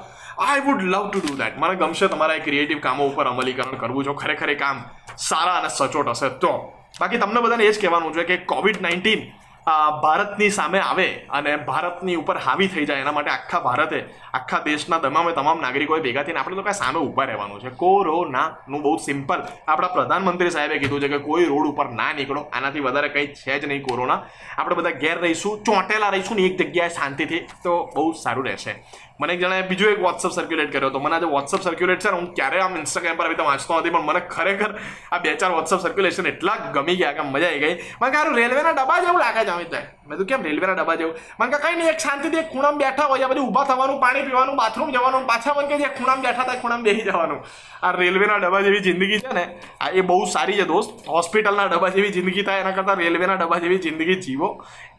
I 0.47 0.65
would 0.67 0.83
love 0.93 1.05
to 1.11 1.21
do 1.25 1.37
that 1.43 1.55
મને 1.61 1.77
ગમશે 1.83 2.09
તમારા 2.15 2.39
એ 2.41 2.43
ક્રિએટિવ 2.47 2.81
કામો 2.87 3.07
ઉપર 3.11 3.27
અમલીકરણ 3.33 3.79
કરવું 3.83 4.05
જો 4.09 4.15
ખરેખર 4.23 4.51
એ 4.55 4.57
કામ 4.65 4.83
સારા 5.29 5.55
અને 5.61 5.71
સચોટ 5.77 6.11
હશે. 6.15 6.31
તો 6.43 6.53
બાકી 6.97 7.19
તમને 7.19 7.41
બધાને 7.41 7.65
એ 7.65 7.73
જ 7.73 7.79
કહેવાનું 7.79 8.13
છે 8.13 8.25
કે 8.25 8.37
કોવિડ 8.47 8.81
નાઇન્ટીન 8.81 9.23
ભારતની 9.67 10.51
સામે 10.51 10.79
આવે 10.79 11.07
અને 11.37 11.53
ભારતની 11.69 12.17
ઉપર 12.17 12.37
હાવી 12.39 12.69
થઈ 12.69 12.87
જાય 12.87 13.03
એના 13.05 13.15
માટે 13.17 13.31
આખા 13.31 13.61
ભારતે, 13.61 13.99
આખા 14.39 14.61
દેશના 14.67 14.99
તમામે 15.05 15.33
તમામ 15.39 15.63
નાગરિકોએ 15.65 16.01
ભેગા 16.05 16.23
થઈને 16.27 16.39
આપણે 16.39 16.63
કાંઈ 16.63 16.81
સામે 16.83 16.99
ઊભા 17.01 17.27
રહેવાનું 17.31 17.61
છે. 17.61 17.71
કોરોનાનું 17.83 18.83
બહુ 18.85 18.93
સિમ્પલ. 18.99 19.41
આપણા 19.69 19.89
પ્રધાનમંત્રી 19.97 20.51
સાહેબે 20.51 20.79
કીધું 20.79 21.01
છે 21.01 21.09
કે 21.09 21.19
કોઈ 21.19 21.49
રોડ 21.53 21.67
ઉપર 21.73 21.89
ના 22.01 22.13
નીકળો, 22.13 22.43
આનાથી 22.53 22.85
વધારે 22.87 23.09
કંઈ 23.09 23.35
છે 23.35 23.59
જ 23.61 23.67
નહીં 23.67 23.83
કોરોના. 23.83 24.21
આપણે 24.59 24.77
બધા 24.77 25.01
ઘેર 25.03 25.19
રહીશું, 25.25 25.59
ચોંટેલા 25.65 26.13
રહીશું 26.15 26.37
ને 26.37 26.47
એક 26.47 26.63
જગ્યાએ 26.63 26.95
શાંતિથી 26.99 27.43
તો 27.65 27.91
બહુ 27.97 28.07
સારું 28.23 28.47
રહેશે. 28.47 28.77
મને 29.21 29.33
એક 29.35 29.41
જણાએ 29.41 29.67
બીજું 29.69 29.93
એક 29.93 30.01
વોટ્સઅપ 30.07 30.33
સર્ક્યુલેટ 30.39 30.71
કર્યો 30.73 30.91
હતો. 30.91 31.01
મને 31.01 31.15
આજે 31.17 31.29
વોટ્સઅપ 31.35 31.67
સર્ક્યુલેટ 31.67 32.01
છે 32.05 32.11
ને, 32.11 32.17
હું 32.21 32.31
ક્યારે 32.39 32.63
આમ 32.63 32.77
ઇન્સ્ટાગ્રામ 32.77 33.17
પર 33.19 33.27
આવી 33.27 33.41
તો 33.43 33.45
વાંચતો 33.51 33.81
નથી, 33.81 33.91
પણ 33.91 34.07
મને 34.11 34.23
ખરેખર 34.37 34.71
આ 35.13 35.19
બે 35.19 35.37
ચાર 35.43 35.53
વોટ્સઅપ 35.59 35.81
સર્ક્યુલેશન 35.81 36.27
એટલા 36.27 36.57
ગમી 36.75 36.97
ગયા 37.03 37.17
કે 37.19 37.29
મજા 37.35 37.51
આવી 37.51 37.63
ગઈ. 37.67 37.75
મને 38.01 38.11
કે 38.15 38.25
રેલવેના 38.41 38.77
ડબ્બા 38.79 39.01
જેવું 39.05 39.21
લાગે 39.27 39.45
છે 39.45 39.56
અમિતભાઈ 39.57 40.09
મેં 40.09 40.19
તો 40.19 40.25
કેમ 40.31 40.43
રેલવેના 40.49 40.77
ડબ્બા 40.79 40.97
જેવું? 41.01 41.15
મને 41.39 41.51
કે 41.53 41.59
કંઈ 41.63 41.77
નહીં, 41.79 41.91
એક 41.93 42.01
શાંતિથી 42.07 42.43
એક 42.43 42.51
ખૂણામાં 42.53 42.83
બેઠા 42.83 43.09
હોય 43.13 43.29
બધું 43.31 43.47
ઊભા 43.47 43.67
થવાનું, 43.71 43.99
પાણી 44.05 44.27
પીવાનું 44.29 44.57
બાથરૂમ 44.63 44.91
જવાનું, 44.97 45.27
પાછા 45.31 45.55
મને 45.59 45.69
કે 45.71 45.81
જે 45.83 45.89
ખૂણામાં 45.99 46.27
બેઠા 46.27 46.47
થાય 46.49 46.61
ખૂણામાં 46.63 46.89
બેસી 46.89 47.07
જવાનું. 47.09 47.41
આ 47.87 47.93
રેલવેના 48.01 48.39
ડબ્બા 48.45 48.63
જેવી 48.67 48.83
જિંદગી 48.89 49.21
છે 49.27 49.33
ને, 49.39 49.45
આ 49.85 49.91
એ 49.99 50.07
બહુ 50.11 50.19
સારી 50.35 50.59
છે 50.61 50.67
દોસ્ત. 50.73 50.93
હોસ્પિટલના 51.17 51.69
ડબ્બા 51.73 51.95
જેવી 51.97 52.13
જિંદગી 52.17 52.45
થાય, 52.49 52.65
એના 52.65 52.77
કરતાં 52.79 53.03
રેલવેના 53.05 53.39
ડબ્બા 53.43 53.61
જેવી 53.65 53.81
જિંદગી 53.87 54.19
જીવો. 54.27 54.51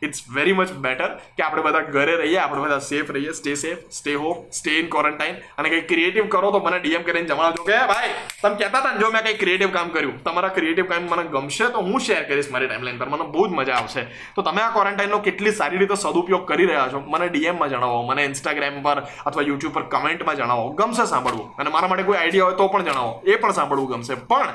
ઇટ્સ 0.06 0.19
વેરી 0.36 0.54
મચ 0.59 0.71
બેટર 0.86 1.09
કે 1.38 1.44
આપણે 1.44 1.62
બધા 1.68 1.86
ઘરે 1.95 2.15
રહીએ, 2.21 2.39
આપણે 2.44 2.62
બધા 2.65 2.83
સેફ 2.89 3.09
રહીએ 3.15 3.33
stay 3.39 3.56
safe 3.63 3.80
stay 3.98 4.13
home 4.24 4.44
stay 4.57 4.75
in 4.80 4.89
quarantine 4.95 5.36
અને 5.57 5.68
કંઈક 5.71 5.88
ક્રિએટિવ 5.94 6.27
કરો 6.36 6.51
તો 6.56 6.59
મને 6.65 6.80
ડીએમ 6.83 7.04
કરીને 7.07 7.27
જણાવજો 7.31 7.63
કે 7.69 7.80
ભાઈ, 7.94 8.13
તમે 8.42 8.56
કહેતા 8.62 8.81
હતા 8.83 9.00
જો 9.01 9.12
મેં 9.15 9.24
કંઈક 9.25 9.39
ક્રિએટિવ 9.44 9.71
કામ 9.77 9.89
કર્યું. 9.95 10.18
તમારા 10.27 10.54
ક્રિએટિવ 10.57 10.86
કામ 10.92 11.09
મને 11.14 11.23
ગમશે 11.33 11.71
તો 11.73 11.85
હું 11.87 11.99
શેર 12.07 12.21
કરીશ 12.30 12.52
મારી 12.54 12.69
ટાઈમલાઈન 12.69 12.99
પર. 13.02 13.09
મને 13.16 13.26
બહુ 13.33 13.47
જ 13.47 13.57
મજા 13.59 13.80
આવશે. 13.80 14.06
તો 14.35 14.46
તમે 14.47 14.61
આ 14.61 14.71
ક્વોરન્ટાઇનનો 14.71 15.19
કેટલી 15.19 15.51
સારી 15.51 15.77
રીતે 15.77 15.95
સદુપયોગ 15.95 16.47
કરી 16.47 16.66
રહ્યા 16.66 16.87
છો, 16.87 16.99
મને 16.99 17.27
ડીએમમાં 17.27 17.69
જણાવો, 17.69 18.01
મને 18.04 18.23
ઇન્સ્ટાગ્રામ 18.23 18.81
પર 18.81 19.01
અથવા 19.25 19.44
યુટ્યુબ 19.44 19.73
પર 19.73 19.81
કમેન્ટમાં 19.81 20.35
જણાવો, 20.35 20.69
ગમશે 20.69 21.06
સાંભળવું. 21.06 21.56
અને 21.56 21.69
મારા 21.69 21.87
માટે 21.87 22.04
કોઈ 22.04 22.18
આઈડિયા 22.18 22.45
હોય 22.45 22.56
તો 22.56 22.68
પણ 22.68 22.83
જણાવો, 22.83 23.21
એ 23.27 23.35
પણ 23.35 23.51
સાંભળવું 23.51 23.89
ગમશે. 23.89 24.16
પણ 24.16 24.47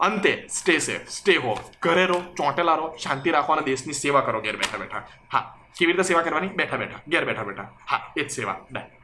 અંતે 0.00 0.32
સ્ટે 0.50 0.78
સેફ 0.78 1.08
સ્ટે 1.08 1.36
હોમ 1.36 1.56
ઘરે 1.82 2.06
રહો, 2.06 2.20
ચોંટેલા 2.36 2.74
રહો, 2.74 2.96
શાંતિ 3.02 3.30
રાખો 3.30 3.52
અને 3.52 3.62
દેશની 3.62 3.92
સેવા 3.92 4.20
કરો, 4.20 4.40
ઘેર 4.40 4.56
બેઠા 4.56 4.78
બેઠા. 4.78 5.02
હા, 5.32 5.56
કેવી 5.78 5.92
રીતે 5.92 6.02
સેવા 6.02 6.22
કરવાની? 6.22 6.48
બેઠા 6.48 6.76
બેઠા, 6.76 7.00
ઘેર 7.08 7.24
બેઠા 7.24 7.42
બેઠા. 7.42 7.68
હા, 7.90 8.12
એ 8.16 8.24
જ 8.24 8.30
સેવા. 8.30 8.56
ડન 8.72 9.03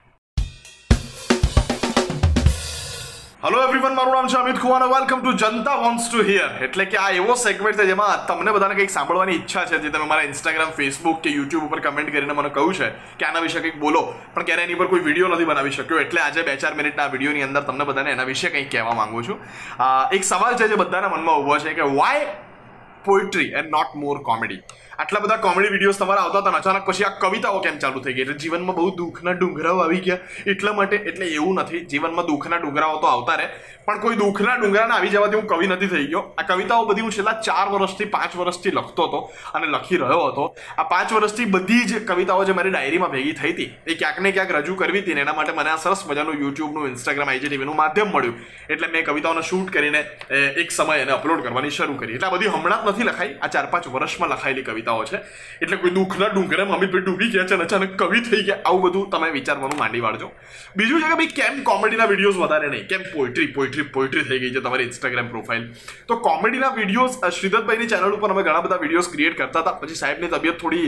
હલો 3.42 3.61
એવરીવન 3.66 3.94
મારું 3.97 4.12
નામ 4.14 4.26
છે 4.30 4.37
Amit 4.38 4.59
Kumar 4.62 4.87
welcome 4.88 5.20
to 5.20 5.30
Janta 5.42 5.76
wants 5.82 6.09
to 6.09 6.25
hear 6.25 6.49
એટલે 6.64 6.85
કે 6.94 6.97
આ 7.02 7.12
એવો 7.20 7.37
સેગમેન્ટ 7.42 7.78
છે 7.80 7.87
જેમાં 7.90 8.26
તમને 8.30 8.52
બધાને 8.56 8.75
કંઈક 8.78 8.92
સાંભળવાની 8.94 9.37
ઈચ્છા 9.38 9.62
છે, 9.70 9.78
જે 9.85 9.92
તમે 9.94 10.09
મારા 10.11 10.26
ઇન્સ્ટાગ્રામ 10.30 10.75
ફેસબુક 10.80 11.23
કે 11.26 11.32
યુટ્યુબ 11.37 11.64
ઉપર 11.68 11.80
કમેન્ટ 11.87 12.11
કરીને 12.16 12.35
મને 12.35 12.50
કહ્યું 12.59 12.76
છે 12.80 12.88
કે 13.23 13.26
આના 13.28 13.42
વિશે 13.47 13.62
કંઈક 13.62 13.78
બોલો. 13.85 14.02
પણ 14.35 14.47
ક્યારે 14.50 14.66
એની 14.66 14.78
પર 14.80 14.88
કોઈ 14.92 15.04
વીડિયો 15.06 15.30
નથી 15.32 15.49
બનાવી 15.52 15.73
શક્યો, 15.78 16.02
એટલે 16.04 16.20
આજે 16.25 16.44
બે 16.50 16.59
ચાર 16.64 16.75
મિનિટના 16.80 17.09
વિડીયોની 17.14 17.47
અંદર 17.49 17.64
તમને 17.70 17.88
બધાને 17.92 18.12
એના 18.16 18.28
વિશે 18.32 18.52
કંઈક 18.52 18.70
કહેવા 18.76 18.94
માંગુ 19.00 19.25
છું. 19.30 19.40
એક 20.18 20.28
સવાલ 20.32 20.61
છે 20.61 20.68
જે 20.75 20.80
બધાના 20.82 21.12
મનમાં 21.16 21.40
ઊભો 21.40 21.59
છે 21.64 21.75
કે 21.80 21.88
why 21.97 22.28
poetry 23.09 23.50
and 23.62 23.76
not 23.78 23.97
more 24.04 24.23
comedy 24.30 24.62
આટલા 25.00 25.21
બધા 25.25 25.37
કોમેડી 25.45 25.71
વિડીયોઝ 25.73 25.99
તમારા 26.00 26.23
આવતા 26.26 26.40
હતા 26.42 26.59
અચાનક 26.61 26.88
પછી 26.88 27.04
આ 27.09 27.12
કવિતાઓ 27.21 27.61
કેમ 27.66 27.76
ચાલુ 27.83 28.00
થઈ 28.04 28.14
ગઈ? 28.16 28.25
એટલે 28.25 28.35
જીવનમાં 28.42 28.76
બહુ 28.78 28.88
દુઃખના 28.97 29.33
ડુંગરાઓ 29.37 29.78
આવી 29.85 30.00
ગયા. 30.07 30.19
એટલા 30.52 30.73
માટે, 30.78 30.97
એટલે 31.11 31.26
એવું 31.37 31.61
નથી, 31.62 31.80
જીવનમાં 31.92 32.26
દુઃખના 32.30 32.59
ડુંગરાઓ 32.64 32.99
તો 33.04 33.09
આવતા 33.12 33.37
રહે. 33.40 33.47
પણ 33.87 34.00
કોઈ 34.02 34.19
દુઃખના 34.23 34.57
ડુંગરાને 34.59 34.92
આવી 34.97 35.12
જવાથી 35.14 35.38
હું 35.40 35.49
કવિ 35.52 35.69
નથી 35.69 35.88
થઈ 35.92 36.09
ગયો. 36.11 36.23
આ 36.40 36.45
કવિતાઓ 36.50 36.88
બધી 36.90 37.04
હું 37.07 37.14
છેલ્લા 37.19 37.35
ચાર 37.47 37.66
વર્ષથી, 37.75 38.09
પાંચ 38.16 38.37
વર્ષથી 38.40 38.75
લખતો 38.78 39.07
હતો 39.09 39.21
અને 39.54 39.71
લખી 39.76 40.00
રહ્યો 40.02 40.26
હતો. 40.26 40.45
આ 40.80 40.87
પાંચ 40.92 41.16
વર્ષથી 41.19 41.49
બધી 41.54 41.87
જ 41.92 42.02
કવિતાઓ 42.11 42.45
જે 42.50 42.59
મારી 42.59 42.75
ડાયરીમાં 42.76 43.14
ભેગી 43.14 43.35
થઈ 43.40 43.54
હતી, 43.54 43.69
એ 43.87 43.99
ક્યાંક 44.02 44.21
ને 44.26 44.35
ક્યાંક 44.37 44.54
રજૂ 44.59 44.76
કરવી 44.83 45.02
હતી 45.07 45.16
ને 45.21 45.25
એના 45.26 45.37
માટે 45.40 45.57
મને 45.61 45.73
આ 45.76 45.78
સરસ 45.87 46.04
મજાનું 46.11 46.45
યુટ્યુબનું 46.45 46.90
ઇન્સ્ટાગ્રામ 46.92 47.33
આઈજીટીવીનું 47.35 47.80
માધ્યમ 47.80 48.12
મળ્યું. 48.19 48.37
એટલે 48.76 48.92
મેં 48.99 49.09
કવિતાઓને 49.09 49.47
શૂટ 49.54 49.73
કરીને 49.78 50.04
એક 50.66 50.78
સમય 50.78 51.00
એને 51.07 51.16
અપલોડ 51.19 51.42
કરવાની 51.49 51.75
શરૂ 51.80 51.99
કરી. 52.04 52.21
એટલે 52.21 52.30
આ 52.30 52.37
બધી 52.37 52.54
હમણાં 52.59 52.87
જ 52.87 52.95
નથી 52.95 53.11
લખાઈ, 53.11 53.35
આ 53.40 53.52
ચાર 53.57 53.66
પાંચ 53.75 53.92
વર્ષમાં 53.97 54.37
લખાયેલી 54.37 54.69
કવિતાઓ. 54.71 54.88
કવિતાઓ 54.90 55.04
છે. 55.04 55.18
એટલે 55.62 55.76
કોઈ 55.76 55.94
દુઃખના 55.99 56.28
ડુંગરે 56.35 56.62
અમિતભાઈ 56.62 57.04
ડૂબી 57.06 57.30
ગયા 57.35 57.47
છે 57.50 57.54
અને 57.54 57.64
અચાનક 57.64 57.97
કવિ 58.02 58.20
થઈ 58.28 58.42
ગયા. 58.49 58.61
આવું 58.70 58.82
બધું 58.87 59.11
તમે 59.14 59.30
વિચારવાનું 59.38 59.78
માંડી 59.82 60.02
વાળજો. 60.06 60.30
બીજું 60.76 61.02
છે 61.02 61.09
કે 61.12 61.16
ભાઈ 61.20 61.35
કેમ 61.40 61.62
કોમેડીના 61.70 62.09
વિડીયોઝ 62.12 62.38
વધારે 62.42 62.70
નહીં? 62.75 62.87
કેમ 62.92 63.02
પોઇટ્રી 63.14 63.49
પોઇટ્રી 63.56 63.87
પોઈટ્રી 63.97 64.25
થઈ 64.30 64.40
ગઈ 64.44 64.52
છે 64.56 64.64
તમારી 64.66 64.88
ઇન્સ્ટાગ્રામ 64.90 65.30
પ્રોફાઇલ 65.35 65.66
તો 66.09 66.18
કોમેડીના 66.28 66.73
વિડીયોઝ 66.78 67.18
શ્રીધરભાઈની 67.38 67.90
ચેનલ 67.94 68.16
ઉપર 68.18 68.30
અમે 68.37 68.42
ઘણા 68.49 68.64
બધા 68.66 68.80
વિડીયોઝ 68.85 69.11
ક્રિએટ 69.16 69.38
કરતા 69.40 69.64
હતા. 69.64 69.76
પછી 69.82 70.00
સાહેબની 70.02 70.32
તબિયત 70.37 70.61
થોડી 70.64 70.87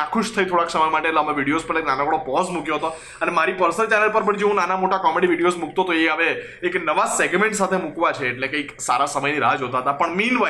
નાખુશ 0.00 0.34
થઈ 0.38 0.46
થોડાક 0.52 0.74
સમય 0.76 0.90
માટે. 0.96 1.10
એટલે 1.12 1.24
અમે 1.24 1.36
વિડીયોઝ 1.40 1.66
પર 1.70 1.80
એક 1.82 1.90
નાનકડો 1.90 2.20
પોઝ 2.30 2.54
મૂક્યો 2.56 2.80
હતો. 2.80 2.92
અને 3.22 3.36
મારી 3.40 3.58
પર્સનલ 3.62 3.90
ચેનલ 3.94 4.14
પર 4.18 4.24
પણ 4.30 4.42
જે 4.44 4.50
હું 4.50 4.62
નાના 4.62 4.80
મોટા 4.84 5.02
કોમેડી 5.08 5.32
વિડીયોઝ 5.34 5.60
મૂકતો 5.64 5.88
તો 5.90 5.98
એ 6.04 6.08
હવે 6.16 6.30
એક 6.70 6.80
નવા 6.88 7.08
સેગમેન્ટ 7.18 7.60
સાથે 7.62 7.76
મૂકવા 7.86 8.14
છે. 8.20 8.32
એટલે 8.32 8.52
કંઈક 8.54 8.74
સારા 8.88 9.12
સમયની 9.16 9.44
રાહ 9.46 9.54
જોતા 9.64 9.84
હતા. 9.84 9.98
પણ 10.02 10.18
મીન 10.22 10.42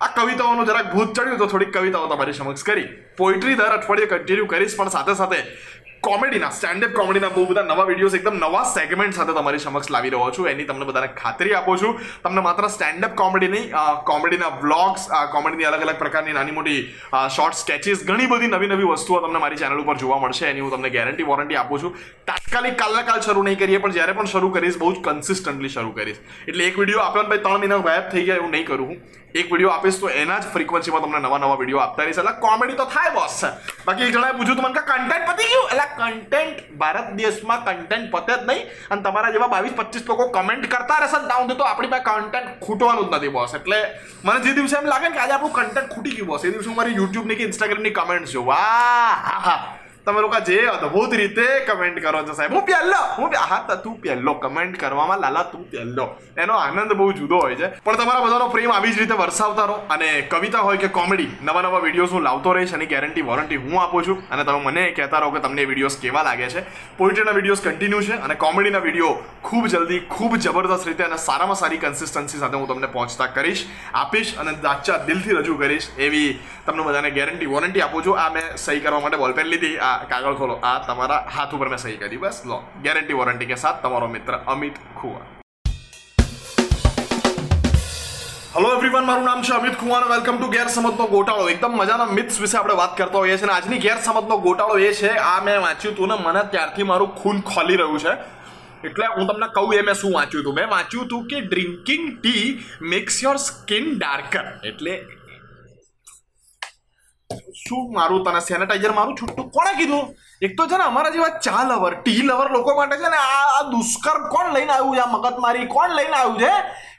આ 0.00 0.10
કવિતાઓનું 0.18 0.66
જરાક 0.70 0.90
ભૂત 0.94 1.14
ચડ્યું 1.16 1.38
તો 1.38 1.46
થોડીક 1.52 1.72
કવિતાઓ 1.78 2.10
તમારી 2.12 2.36
સમક્ષ 2.40 2.68
કરી. 2.68 2.88
પોઇટ્રી 3.22 3.56
દર 3.60 3.78
અઠવાડિયે 3.78 4.12
કન્ટિન્યુ 4.12 4.46
કરીશ, 4.52 4.76
પણ 4.78 4.94
સાથે 4.96 5.14
સાથે 5.22 5.40
કોમેડીના 6.06 6.48
સ્ટેન્ડઅપ 6.56 6.90
કોમેડીના 6.96 7.32
બહુ 7.34 7.42
બધા 7.50 7.62
નવા 7.68 7.84
વિડીયોઝ 7.90 8.16
એકદમ 8.18 8.34
નવા 8.40 8.64
સેગમેન્ટ 8.72 9.18
સાથે 9.18 9.32
તમારી 9.36 9.62
સમક્ષ 9.64 9.92
લાવી 9.94 10.10
રહ્યો 10.14 10.32
છું. 10.36 10.48
એની 10.52 10.66
તમને 10.70 10.88
બધાને 10.88 11.14
ખાતરી 11.20 11.54
આપું 11.58 11.78
છું. 11.82 11.94
તમને 12.24 12.42
માત્ર 12.46 12.68
સ્ટેન્ડઅપ 12.74 13.14
કોમેડી 13.22 13.50
નહીં 13.54 13.70
કોમેડીના 14.10 14.50
વ્લોગ્સ 14.64 15.06
કોમેડીની 15.36 15.68
અલગ 15.70 15.86
અલગ 15.86 15.96
પ્રકારની 16.02 16.36
નાની 16.38 16.56
મોટી 16.58 16.80
શોર્ટ 17.36 17.58
સ્કેચીસ 17.62 18.04
ઘણી 18.10 18.28
બધી 18.34 18.52
નવી 18.56 18.70
નવી 18.74 18.90
વસ્તુઓ 18.92 19.22
તમને 19.24 19.42
મારી 19.46 19.62
ચેનલ 19.62 19.82
ઉપર 19.84 19.96
જોવા 20.04 20.20
મળશે 20.26 20.46
એની 20.52 20.66
હું 20.66 20.76
તમને 20.76 20.92
ગેરંટી 20.98 21.28
વોરંટી 21.32 21.60
આપું 21.62 21.84
છું. 21.84 21.96
તાત્કાલિક 22.30 22.78
કાલના 22.84 23.04
કાલ 23.10 23.26
શરૂ 23.28 23.48
નહીં 23.48 23.60
કરીએ, 23.64 23.82
પણ 23.86 23.96
જ્યારે 23.98 24.18
પણ 24.20 24.32
શરૂ 24.36 24.54
કરીશ, 24.58 24.78
બહુ 24.84 24.92
જ 24.94 25.04
કન્સિસ્ટન્ટલી 25.08 25.74
શરૂ 25.78 25.96
કરીશ. 26.00 26.22
એટલે 26.48 26.68
એક 26.70 26.80
વીડિયો 26.82 27.04
આપ્યો 27.08 27.28
ભાઈ, 27.30 27.44
ત્રણ 27.46 27.60
મહિના 27.66 27.84
ગાયબ 27.90 28.06
થઈ 28.14 28.26
ગયા, 28.28 28.40
એવું 28.42 28.58
નહીં 28.58 28.72
કરું 28.72 28.88
હું. 28.90 28.98
એક 29.34 29.48
વીડિયો 29.50 29.70
આપીશ 29.74 29.96
તો 30.00 30.08
એના 30.22 30.34
જ 30.42 30.50
ફ્રીક્વન્સીમાં 30.50 31.02
તમને 31.04 31.20
નવા 31.22 31.38
નવા 31.42 31.56
વીડિયો 31.60 31.80
આપતા 31.84 32.04
રહીશ. 32.06 32.18
એટલે 32.22 32.34
કોમેડી 32.44 32.76
તો 32.80 32.84
થાય 32.92 33.10
બોસ 33.16 33.38
બાકી 33.86 34.04
એક 34.06 34.12
જણાએ 34.16 34.36
પૂછ્યું 34.38 34.60
મને 34.64 34.82
કન્ટેન્ટ 34.90 35.26
પતી 35.30 35.48
ગયું? 35.52 35.66
એટલે 35.72 35.86
કન્ટેન્ટ 35.96 36.60
ભારત 36.82 37.08
દેશમાં 37.18 37.64
કન્ટેન્ટ 37.66 38.06
પતે 38.14 38.32
જ 38.36 38.46
નહીં. 38.50 38.62
અને 38.90 39.02
તમારા 39.06 39.34
જેવા 39.36 39.50
બાવીસ, 39.54 39.74
પચીસ 39.80 40.06
લોકો 40.10 40.28
કમેન્ટ 40.36 40.70
કરતા 40.74 40.98
રહેશે 41.02 41.18
ડાઉન 41.26 41.50
તો 41.50 41.66
આપણી 41.70 41.92
પાસે 41.94 42.06
કન્ટેન્ટ 42.10 42.58
ખૂટવાનું 42.64 43.10
જ 43.10 43.16
નથી 43.16 43.34
બોસ 43.38 43.54
એટલે 43.60 43.78
મને 44.24 44.40
જે 44.44 44.54
દિવસે 44.58 44.76
એમ 44.82 44.90
લાગે 44.92 45.08
ને 45.08 45.14
કે 45.16 45.24
આજે 45.24 45.34
આપણું 45.38 45.56
કન્ટેન્ટ 45.58 45.94
ખૂટી 45.94 46.14
ગયું 46.18 46.28
બોસ 46.34 46.44
એ 46.44 46.52
દિવસે 46.54 46.68
હું 46.70 46.78
મારી 46.82 47.00
યુટ્યુબની 47.00 47.38
કે 47.40 47.48
ઇન્સ્ટાગ્રામની 47.50 47.96
કમેન્ટ્સ 47.98 48.36
જોઉં. 48.36 48.46
વાહ, 48.52 49.16
હા 49.30 49.40
હા. 49.48 49.60
તમે 50.06 50.20
લોકો 50.20 50.38
જે 50.46 50.56
અદ્ભુત 50.68 51.12
રીતે 51.18 51.44
કમેન્ટ 51.66 51.98
કરો 52.04 52.20
છો 52.28 52.34
સાહેબ. 52.38 52.52
હું 52.52 52.64
પહેલો 52.70 53.00
હું 53.18 53.34
હા, 53.50 53.76
તો 53.84 53.92
પહેલો 54.02 54.34
કમેન્ટ 54.34 54.74
કરવામાં 54.78 55.20
લાલા, 55.20 55.44
તું 55.52 55.62
પહેલો 55.70 56.06
એનો 56.36 56.54
આનંદ 56.54 56.92
બહુ 56.92 57.12
જુદો 57.12 57.38
હોય 57.44 57.56
છે. 57.56 57.68
પણ 57.84 57.96
તમારા 57.96 58.24
બધાનો 58.24 58.48
પ્રેમ 58.54 58.72
આવી 58.72 58.92
જ 58.92 58.98
રીતે 59.02 59.16
વરસાવતા 59.20 59.66
રહો 59.70 59.76
અને 59.94 60.08
કવિતા 60.32 60.64
હોય 60.66 60.78
કે 60.82 60.88
કોમેડી 60.98 61.30
નવા 61.42 61.62
નવા 61.62 61.80
વિડીયોઝ 61.86 62.12
હું 62.16 62.22
લાવતો 62.28 62.52
રહીશ 62.56 62.74
એની 62.78 62.90
ગેરંટી 62.92 63.24
વોરંટી 63.30 63.60
હું 63.64 63.78
આપું 63.82 64.04
છું. 64.08 64.18
અને 64.30 64.44
તમે 64.44 64.60
મને 64.66 64.84
કહેતા 64.98 65.22
રહો 65.24 65.30
કે 65.36 65.40
તમને 65.46 65.66
વિડીયોઝ 65.70 65.96
કેવા 66.02 66.24
લાગે 66.28 66.48
છે. 66.56 66.64
પોઈટ્રીના 66.98 67.36
વિડીયોઝ 67.38 67.64
કન્ટિન્યુ 67.68 68.02
છે 68.08 68.20
અને 68.28 68.34
કોમેડીના 68.44 68.84
વીડિયો 68.86 69.14
ખૂબ 69.42 69.64
જલ્દી, 69.66 70.00
ખૂબ 70.14 70.36
જબરદસ્ત 70.36 70.86
રીતે 70.90 71.04
અને 71.08 71.18
સારામાં 71.28 71.60
સારી 71.62 71.80
કન્સિસ્ટન્સી 71.86 72.42
સાથે 72.44 72.56
હું 72.60 72.68
તમને 72.68 72.92
પહોંચતા 72.98 73.30
કરીશ, 73.38 73.64
આપીશ 73.94 74.36
અને 74.38 74.52
દાચા 74.68 74.98
દિલથી 75.08 75.40
રજૂ 75.40 75.58
કરીશ 75.64 75.88
એવી 75.98 76.30
તમને 76.66 76.82
બધાને 76.90 77.10
ગેરંટી 77.18 77.50
વોરંટી 77.56 77.82
આપું 77.88 78.04
છું. 78.04 78.20
આ 78.20 78.30
મેં 78.36 78.54
સહી 78.66 78.80
કરવા 78.84 79.00
માટે 79.00 79.20
બોલપેન 79.24 79.52
લીધી. 79.54 79.74
આ 79.78 79.93
કાગળ 80.10 80.36
ખોલો 80.40 80.56
આ 80.70 80.78
તમારા 80.88 81.22
હાથ 81.36 81.54
ઉપર 81.58 81.68
મેં 81.74 81.80
સહી 81.84 81.96
કરી 82.02 82.24
બસ 82.24 82.42
લો 82.50 82.58
ગેરંટી 82.84 83.20
વોરંટી 83.20 83.52
કે 83.52 83.56
સાથ 83.64 83.78
તમારો 83.86 84.08
મિત્ર 84.16 84.34
અમિત 84.56 84.76
ખુવા 84.98 85.24
હલો 88.56 88.68
એવરીવન 88.74 89.06
મારું 89.06 89.24
નામ 89.28 89.40
છે 89.46 89.52
અમિત 89.54 89.76
કુમાર 89.78 90.02
વેલકમ 90.10 90.36
ટુ 90.38 90.48
ગેરસમજનો 90.56 91.06
ગોટાળો. 91.14 91.48
એકદમ 91.54 91.72
મજાના 91.80 92.12
મિથ્સ 92.18 92.36
વિશે 92.42 92.56
આપણે 92.58 92.76
વાત 92.82 92.92
કરતા 92.98 93.22
હોઈએ 93.22 93.38
છીએ 93.38 93.48
અને 93.48 93.54
આજની 93.56 93.80
ગેરસમજનો 93.86 94.36
ગોટાળો 94.44 94.76
એ 94.88 94.92
છે, 95.00 95.10
આ 95.30 95.40
મેં 95.48 95.58
વાંચ્યું 95.64 95.94
હતું 95.94 96.08
ને, 96.08 96.16
મને 96.26 96.42
ત્યારથી 96.52 96.86
મારું 96.90 97.10
ખૂન 97.20 97.42
ખોલી 97.50 97.78
રહ્યું 97.80 98.00
છે. 98.04 98.12
એટલે 98.88 99.06
હું 99.16 99.26
તમને 99.30 99.48
કહું 99.56 99.74
એ 99.78 99.82
મેં 99.88 99.98
શું 100.02 100.14
વાંચ્યું 100.18 100.42
હતું? 100.44 100.54
મેં 100.54 100.70
વાંચ્યું 100.74 101.04
હતું 101.06 101.26
કે 101.30 101.40
drinking 101.50 102.04
tea 102.22 102.44
makes 102.94 103.16
your 103.24 103.36
skin 103.48 103.86
darker 103.98 104.46
એટલે 104.70 104.94
શું 107.62 107.92
મારું 107.96 108.24
તને 108.26 108.40
સેનેટાઈઝર 108.48 108.92
મારું 109.00 109.18
છૂટું? 109.20 109.50
કોણે 109.56 109.72
કીધું? 109.80 110.08
એક 110.46 110.56
તો 110.58 110.66
છે 110.70 110.80
ને 110.80 110.88
અમારા 110.92 111.14
જેવા 111.16 111.34
ચા 111.46 111.62
લવર 111.68 111.94
ટી 112.00 112.24
લવર 112.30 112.48
લોકો 112.56 112.74
માટે 112.78 112.96
છે 113.02 113.12
ને 113.14 113.20
આ 113.26 113.62
દુષ્કર્મ 113.74 114.24
કોણ 114.34 114.56
લઈને 114.56 114.74
આવ્યું 114.78 114.96
છે? 114.96 115.04
આ 115.04 115.12
મગજમારી 115.14 115.70
કોણ 115.76 115.94
લઈને 115.98 116.16
આવ્યું 116.20 116.42
છે? 116.42 116.52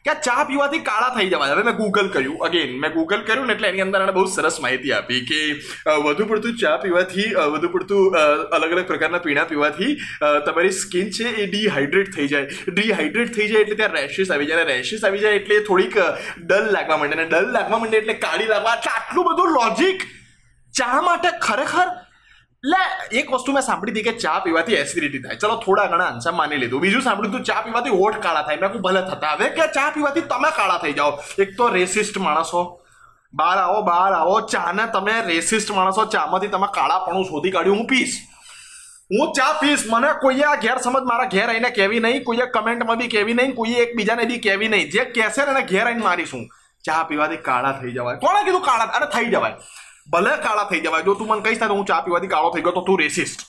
કે 0.05 0.13
ચા 0.25 0.45
પીવાથી 0.49 0.81
કાળા 0.87 1.13
થઈ 1.17 1.27
જવા 1.33 1.49
હવે 1.51 1.65
મેં 1.67 1.77
ગૂગલ 1.81 2.09
કર્યું. 2.15 2.39
અગેન 2.47 2.73
મેં 2.81 2.91
ગૂગલ 2.95 3.21
કર્યું 3.27 3.47
ને 3.51 3.55
એટલે 3.57 3.69
એની 3.71 3.85
અંદર 3.85 4.01
એને 4.05 4.13
બહુ 4.17 4.25
સરસ 4.33 4.57
માહિતી 4.65 4.95
આપી 4.97 5.21
કે 5.29 5.39
વધુ 6.07 6.27
પડતું 6.31 6.57
ચા 6.63 6.75
પીવાથી 6.83 7.29
વધુ 7.53 7.71
પડતું 7.75 8.17
અલગ 8.57 8.75
અલગ 8.75 8.85
પ્રકારના 8.91 9.23
પીણા 9.27 9.47
પીવાથી 9.53 9.93
તમારી 10.49 10.75
સ્કિન 10.81 11.09
છે 11.17 11.31
એ 11.43 11.47
ડિહાઇડ્રેટ 11.53 12.11
થઈ 12.17 12.27
જાય. 12.33 12.59
ડિહાઇડ્રેટ 12.75 13.33
થઈ 13.37 13.47
જાય 13.53 13.65
એટલે 13.67 13.79
ત્યાં 13.81 13.97
રેશિસ 14.01 14.35
આવી 14.35 14.51
જાય. 14.51 14.67
રેશિસ 14.73 15.07
આવી 15.09 15.23
જાય 15.25 15.41
એટલે 15.41 15.63
થોડીક 15.69 15.97
ડલ 16.49 16.69
લાગવા 16.77 16.99
માંડે. 17.01 17.17
અને 17.19 17.25
ડલ 17.33 17.49
લાગવા 17.57 17.81
માંડે 17.83 17.97
એટલે 18.03 18.21
કાળી 18.27 18.53
લાગવા. 18.53 18.77
આટલું 18.93 19.27
બધું 19.31 19.57
લોજિક 19.57 20.05
ચા 20.77 21.01
માટે 21.01 21.29
ખરેખર? 21.41 21.87
લે, 22.63 23.17
એક 23.17 23.31
વસ્તુ 23.31 23.51
મેં 23.51 23.63
સાંભળી 23.63 23.91
હતી 23.91 24.03
કે 24.03 24.11
ચા 24.11 24.39
પીવાથી 24.39 24.73
એસિડિટી 24.73 25.19
થાય. 25.19 25.35
ચલો, 25.35 25.55
થોડા 25.55 25.85
ઘણા 25.85 26.05
આન્સર 26.05 26.31
માની 26.31 26.55
લીધું. 26.55 26.81
બીજું 26.81 27.01
સાંભળ્યું 27.01 27.33
તું 27.33 27.43
ચા 27.43 27.61
પીવાથી 27.61 27.89
હોઠ 27.89 28.17
કાળા 28.21 28.41
થાય. 28.41 28.55
મેં 28.55 28.71
કહું 28.71 28.81
ભલે 28.81 29.01
થતા 29.01 29.31
હવે 29.31 29.49
કે 29.49 29.67
ચા 29.67 29.89
પીવાથી 29.89 30.21
તમે 30.21 30.51
કાળા 30.55 30.77
થઈ 30.77 30.93
જાઓ. 30.93 31.19
એક 31.39 31.57
તો 31.57 31.69
રેસિસ્ટ 31.69 32.17
માણસો. 32.17 32.81
બહાર 33.33 33.57
આવો 33.57 33.81
બહાર 33.81 34.13
આવો. 34.13 34.39
ચાને 34.39 34.85
તમે 34.93 35.21
રેસિસ્ટ 35.21 35.71
માણસો. 35.71 36.05
ચામાંથી 36.05 36.47
તમે 36.47 36.67
કાળાપણું 36.73 37.23
શોધી 37.23 37.51
કાઢ્યું. 37.51 37.77
હું 37.77 37.87
પીશ. 37.87 38.17
હું 39.11 39.33
ચા 39.33 39.53
પીશ. 39.53 39.83
મને 39.89 40.07
કોઈએ 40.21 40.43
આ 40.43 40.55
ઘેર 40.55 40.77
સમજ 40.77 41.01
મારા 41.01 41.25
ઘેર 41.25 41.49
આવીને 41.49 41.69
કહેવી 41.69 41.99
નહીં, 41.99 42.23
કોઈએ 42.23 42.45
કમેન્ટમાં 42.45 42.97
બી 42.97 43.07
કહેવી 43.07 43.33
નહીં, 43.33 43.55
કોઈએ 43.55 43.75
એકબીજાને 43.75 44.23
બી 44.23 44.37
કહેવી 44.37 44.67
નહીં. 44.67 44.91
જે 44.91 45.05
કહેશે 45.05 45.51
ને 45.51 45.61
ઘેર 45.61 45.81
આવીને 45.81 46.01
મારીશું. 46.01 46.49
ચા 46.85 47.03
પીવાથી 47.03 47.37
કાળા 47.37 47.71
થઈ 47.71 47.91
જવાય. 47.91 48.15
કોણે 48.15 48.43
કીધું 48.43 48.61
કાળા? 48.61 48.83
અરે 48.83 49.05
થઈ 49.05 49.31
જવાય. 49.31 49.53
ભલે 50.11 50.37
કાળા 50.43 50.69
થઈ 50.71 50.79
જવાય. 50.79 51.01
જો 51.01 51.13
તું 51.13 51.27
મને 51.27 51.41
કહીશ 51.41 51.61
ને 51.61 51.67
હું 51.67 51.85
ચા 51.85 52.01
પીવાથી 52.01 52.27
કાળો 52.27 52.49
થઈ 52.55 52.61
ગયો 52.61 52.71
તો 52.71 52.81
તું 52.81 52.99
રેસિસ્ટ 52.99 53.45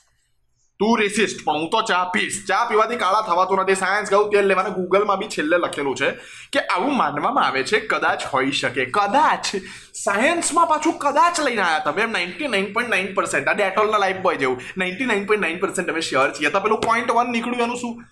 તું 0.81 0.99
રેસિસ્ટ 1.01 1.45
પણ 1.45 1.61
હું 1.61 1.71
તો 1.71 1.83
ચા 1.83 2.05
પીશ. 2.05 2.39
ચા 2.49 2.65
પીવાથી 2.65 2.97
કાળા 2.97 3.21
થવાતું 3.21 3.59
નથી. 3.59 3.75
સાયન્સ 3.75 4.11
ગયું, 4.11 4.31
તેલ 4.31 4.47
લેવાના. 4.47 4.69
ગૂગલમાં 4.69 5.19
બી 5.19 5.29
છેલ્લે 5.29 5.57
લખેલું 5.57 5.97
છે 5.97 6.11
કે 6.53 6.61
આવું 6.61 6.97
માનવામાં 6.97 7.45
આવે 7.45 7.63
છે, 7.65 7.81
કદાચ 7.93 8.27
હોઈ 8.35 8.51
શકે. 8.51 8.85
કદાચ. 8.85 9.47
સાયન્સમાં 9.95 10.69
પાછું 10.69 10.99
કદાચ 10.99 11.41
લઈને 11.41 11.63
આવ્યા 11.63 11.79
તમે. 11.79 12.03
એમ 12.03 12.11
ninety 12.11 12.49
nine 12.49 12.69
point 12.73 12.91
nine 12.91 13.09
percent 13.15 13.49
આ 13.49 13.53
ડેટોલના 13.53 13.99
લાઈફ 13.99 14.17
બોય 14.17 14.37
જેવું. 14.37 14.61
Ninety 14.77 15.07
nine 15.07 15.27
point 15.27 15.43
nine 15.43 15.59
percent 15.59 15.91
અમે 15.91 16.01
શ્યોર 16.01 16.29
છીએ. 16.31 16.51
તો 16.51 16.61
પેલું 16.61 16.81
પોઈન્ટ 16.81 17.11
વન 17.11 17.33
નીકળ્યું 17.33 17.63
એનું 17.63 17.77
શું? 17.77 18.05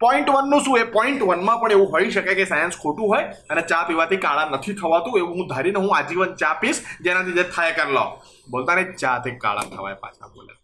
પોઈન્ટ 0.00 0.28
વનનું 0.34 0.60
શું 0.64 0.78
એ 0.80 0.84
પોઈન્ટ 0.96 1.22
વનમાં 1.28 1.60
પણ 1.60 1.72
એવું 1.76 1.88
હોઈ 1.94 2.10
શકે 2.16 2.34
કે 2.38 2.44
સાયન્સ 2.50 2.76
ખોટું 2.82 3.10
હોય 3.12 3.24
અને 3.50 3.62
ચા 3.70 3.82
પીવાથી 3.88 4.20
કાળા 4.26 4.50
નથી 4.56 4.76
થવાતું. 4.82 5.18
એવું 5.20 5.34
હું 5.38 5.48
ધારીને 5.52 5.80
હું 5.84 5.90
આજીવન 5.96 6.36
ચા 6.42 6.54
પીશ, 6.62 6.80
જેનાથી 7.04 7.36
જે 7.38 7.44
થાય 7.56 7.72
કર 7.78 7.90
લો 7.96 8.04
બોલતા 8.50 8.78
ને 8.78 8.84
ચાથી 9.02 9.36
કાળા 9.44 9.66
થવાય 9.74 9.98
પાછા 10.04 10.30
બોલે. 10.36 10.57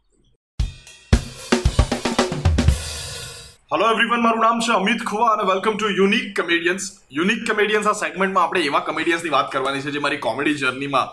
હલો 3.74 3.86
એવરીવન 3.92 4.20
મારું 4.24 4.42
નામ 4.44 4.58
છે 4.64 4.72
અમિત 4.74 5.00
ખુવા 5.10 5.28
અને 5.36 5.44
welcome 5.46 5.78
to 5.78 5.88
unique 6.00 6.26
comedians 6.38 6.84
unique 7.16 7.40
comedians 7.46 7.86
આ 7.92 7.94
સેગમેન્ટમાં 8.00 8.44
આપણે 8.46 8.60
એવા 8.68 8.82
કમેડિયન્સની 8.88 9.32
વાત 9.34 9.48
કરવાની 9.54 9.82
છે 9.86 9.94
જે 9.96 10.02
મારી 10.04 10.20
કોમેડી 10.26 10.52
જર્નીમાં 10.60 11.08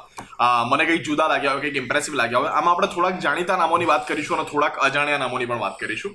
મને 0.71 0.85
કંઈક 0.89 1.01
જુદા 1.07 1.27
લાગ્યા 1.31 1.55
હોય, 1.55 1.63
કંઈક 1.63 1.79
ઇમ્પ્રેસિવ 1.83 2.17
લાગ્યા 2.19 2.41
હોય. 2.43 2.51
આમાં 2.59 2.73
આપણે 2.73 2.89
થોડાક 2.95 3.17
જાણીતા 3.25 3.57
નામોની 3.61 3.87
વાત 3.93 4.03
કરીશું 4.09 4.37
અને 4.37 4.45
થોડાક 4.51 4.77
અજાણ્યા 4.87 5.23
નામોની 5.23 5.49
પણ 5.51 5.63
વાત 5.65 5.79
કરીશું. 5.81 6.13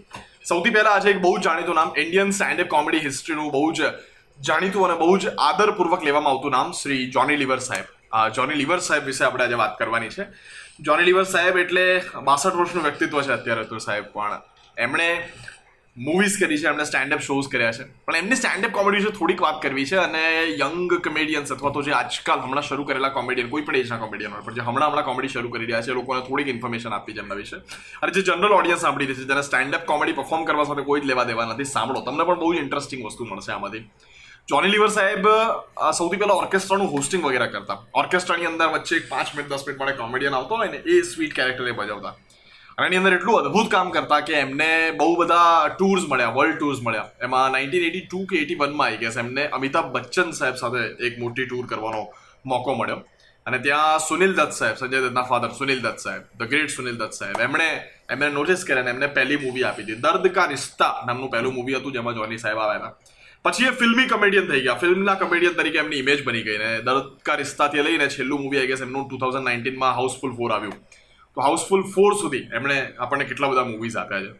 સૌથી 0.50 0.74
પહેલા 0.76 0.94
આજે 0.98 1.08
એક 1.14 1.18
બહુ 1.26 1.32
જાણીતું 1.46 1.80
નામ 1.80 1.90
ઇન્ડિયન 2.04 2.30
સ્ટેન્ડઅપ 2.38 2.70
કોમેડી 2.76 3.02
હિસ્ટ્રીનું 3.08 3.50
બહુ 3.56 3.64
જ 3.78 3.90
જાણીતું 4.50 4.88
અને 4.88 4.96
બહુ 5.02 5.10
જ 5.24 5.34
આદરપૂર્વક 5.48 6.08
લેવામાં 6.10 6.36
આવતું 6.36 6.56
નામ 6.58 6.72
શ્રી 6.82 7.02
જોની 7.16 7.40
લિવર 7.42 7.60
સાહેબ. 7.68 7.86
જોની 8.38 8.60
લિવર 8.62 8.78
સાહેબ 8.90 9.10
વિશે 9.12 9.24
આપણે 9.30 9.48
આજે 9.48 9.58
વાત 9.64 9.74
કરવાની 9.82 10.14
છે. 10.18 10.28
જોની 10.90 11.10
લિવર 11.10 11.26
સાહેબ 11.34 11.60
એટલે 11.64 11.84
બાસઠ 12.30 12.54
વર્ષનું 12.60 12.88
વ્યક્તિત્વ 12.88 13.20
છે 13.20 13.36
અત્યારે 13.40 13.68
તો 13.74 13.82
સાહેબ, 13.88 14.08
પણ 14.14 14.40
એમણે 14.84 15.10
મૂવીઝ 15.96 16.34
કરી 16.40 16.58
છે, 16.60 16.66
એમણે 16.68 16.84
સ્ટેન્ડઅપ 16.84 17.22
શોઝ 17.26 17.46
કર્યા 17.52 17.76
છે. 17.76 17.84
પણ 18.06 18.16
એમની 18.22 18.38
સ્ટેન્ડઅપ 18.40 18.72
કોમેડી 18.78 18.98
વિશે 19.00 19.12
થોડીક 19.18 19.40
વાત 19.44 19.60
કરવી 19.62 19.86
છે 19.90 19.96
અને 20.00 20.22
યંગ 20.62 20.90
કોમેડિયન્સ 21.06 21.52
અથવા 21.54 21.72
તો 21.76 21.82
જે 21.86 21.94
આજકાલ 22.00 22.42
હમણાં 22.44 22.66
શરૂ 22.68 22.84
કરેલા 22.90 23.12
કોમેડિયન 23.14 23.48
કોઈ 23.54 23.64
પણ 23.68 23.80
એજના 23.82 24.00
કોમેડિયન 24.02 24.34
હોય, 24.34 24.44
પણ 24.48 24.58
જે 24.58 24.66
હમણાં 24.66 24.90
હમણાં 24.90 25.08
કોમેડી 25.08 25.32
શરૂ 25.34 25.52
કરી 25.54 25.68
રહ્યા 25.70 25.86
છે 25.86 25.96
લોકોને 26.00 26.20
થોડીક 26.28 26.52
ઇન્ફોર્મેશન 26.54 26.98
આપી 26.98 27.14
છે 27.16 27.22
એમના 27.24 27.40
વિશે. 27.40 27.56
અને 28.02 28.12
જે 28.12 28.26
જનરલ 28.28 28.58
ઓડિયન્સ 28.58 28.84
સાંભળી 28.86 29.08
રહી 29.10 29.20
છે, 29.20 29.26
જેને 29.32 29.42
સ્ટેન્ડઅપ 29.48 29.88
કોમેડી 29.92 30.18
પરફોર્મ 30.20 30.44
કરવા 30.44 30.68
સાથે 30.68 30.84
કોઈ 30.90 31.00
જ 31.00 31.10
લેવા 31.12 31.26
દેવા 31.32 31.48
નથી, 31.48 31.70
સાંભળો, 31.72 32.04
તમને 32.10 32.28
પણ 32.28 32.44
બહુ 32.44 32.52
ઇન્ટરેસ્ટિંગ 32.64 33.08
વસ્તુ 33.08 33.30
મળશે 33.30 33.56
આમાંથી. 33.56 33.84
જોની 34.50 34.72
લિવર 34.74 34.90
સાહેબ 34.98 35.24
સૌથી 35.98 36.20
પહેલા 36.20 36.38
ઓર્કેસ્ટ્રાનું 36.44 36.92
હોસ્ટિંગ 36.92 37.22
વગેરે 37.24 37.48
કરતા. 37.54 37.78
ઓર્કેસ્ટ્રાની 38.02 38.52
અંદર 38.52 38.68
વચ્ચે 38.76 39.00
પાંચ 39.08 39.34
મિનિટ 39.34 39.50
દસ 39.52 39.66
મિનિટ 39.66 39.80
માટે 39.80 39.98
કોમેડિયન 40.04 40.38
આવતો 40.38 40.60
હોય 40.60 40.70
ને, 40.74 40.78
એ 40.92 41.02
સ્વીટ 41.10 41.34
કેરેક્ટરને 41.38 41.72
એ 41.74 41.78
એની 42.84 42.98
અંદર 43.00 43.12
એટલું 43.16 43.36
અદ્ભુત 43.40 43.68
કામ 43.72 43.90
કરતા 43.92 44.24
કે 44.28 44.32
એમને 44.38 44.66
બહુ 45.00 45.12
બધા 45.20 45.68
ટૂર્સ 45.76 46.02
મળ્યા 46.08 46.34
વર્લ્ડ 46.38 46.56
ટૂર્સ 46.56 46.80
મળ્યા. 46.86 47.12
એમાં 47.26 47.54
નાઇન્ટીન 47.54 47.84
એટી 47.88 48.02
ટુ 48.06 48.18
કે 48.30 48.40
એટી 48.42 48.56
વનમાં 48.62 48.82
આવી 48.86 48.98
ગયા 49.02 49.22
એમને 49.22 49.44
અમિતાભ 49.58 49.88
બચ્ચન 49.94 50.34
સાહેબ 50.38 50.56
સાથે 50.62 50.82
એક 51.08 51.14
મોટી 51.22 51.46
ટૂર 51.46 51.66
કરવાનો 51.70 52.02
મોકો 52.52 52.74
મળ્યો. 52.80 52.98
અને 53.46 53.58
ત્યાં 53.66 54.04
સુનિલ 54.08 54.34
દત્ત 54.38 54.58
સાહેબ, 54.58 54.76
સંજય 54.80 55.00
દત્તના 55.04 55.24
ફાધર 55.30 55.50
સુનિલ 55.60 55.80
દત્ત 55.86 56.04
સાહેબ 56.06 56.24
ધ 56.38 56.50
ગ્રેટ 56.50 56.74
સુનિલ 56.76 56.98
દત્ત 57.00 57.20
સાહેબ, 57.20 57.40
એમણે 57.46 57.68
એમને 58.12 58.28
નોટિસ 58.34 58.66
કર્યા 58.68 58.92
એમને 58.94 59.08
પહેલી 59.16 59.40
મૂવી 59.44 59.64
આપી 59.70 59.86
હતી 59.86 59.98
દર્દ 60.04 60.34
કા 60.36 60.46
રિશ્તા 60.52 60.92
નામનું 61.06 61.32
પહેલું 61.36 61.56
મૂવી 61.56 61.78
હતું, 61.80 61.96
જેમાં 61.96 62.18
જોની 62.20 62.40
સાહેબ 62.44 62.62
આવ્યા 62.66 62.92
પછી 63.44 63.70
એ 63.70 63.74
ફિલ્મી 63.80 64.06
કમેડિયન 64.12 64.46
થઈ 64.52 64.62
ગયા. 64.68 64.82
ફિલ્મના 64.84 65.16
કમેડિયન 65.24 65.56
તરીકે 65.62 65.80
એમની 65.86 66.02
ઇમેજ 66.04 66.20
બની 66.28 66.44
ગઈ 66.50 66.60
ને 66.66 66.70
દર્દ 66.90 67.08
કા 67.30 67.40
રિશ્તાથી 67.42 67.88
લઈને 67.88 68.06
છેલ્લું 68.18 68.44
મૂવી 68.44 68.62
આવી 68.62 68.72
ગયા 68.74 68.88
એમનું 68.90 69.08
ટુ 69.08 69.22
થાઉઝન્ડ 69.24 69.48
નાઇન્ટીનમાં 69.50 69.98
હાઉસફુલ 70.02 70.38
ફોર 70.38 70.52
આવ્યું. 70.58 70.78
તો 71.36 71.46
હાઉસફુલ 71.46 71.86
ફોર 71.94 72.10
સુધી 72.20 72.44
એમણે 72.58 72.76
આપણને 72.98 73.24
કેટલા 73.30 73.48
બધા 73.54 73.64
મૂવીઝ 73.70 73.96
આપ્યા 73.96 74.20
છે. 74.20 74.34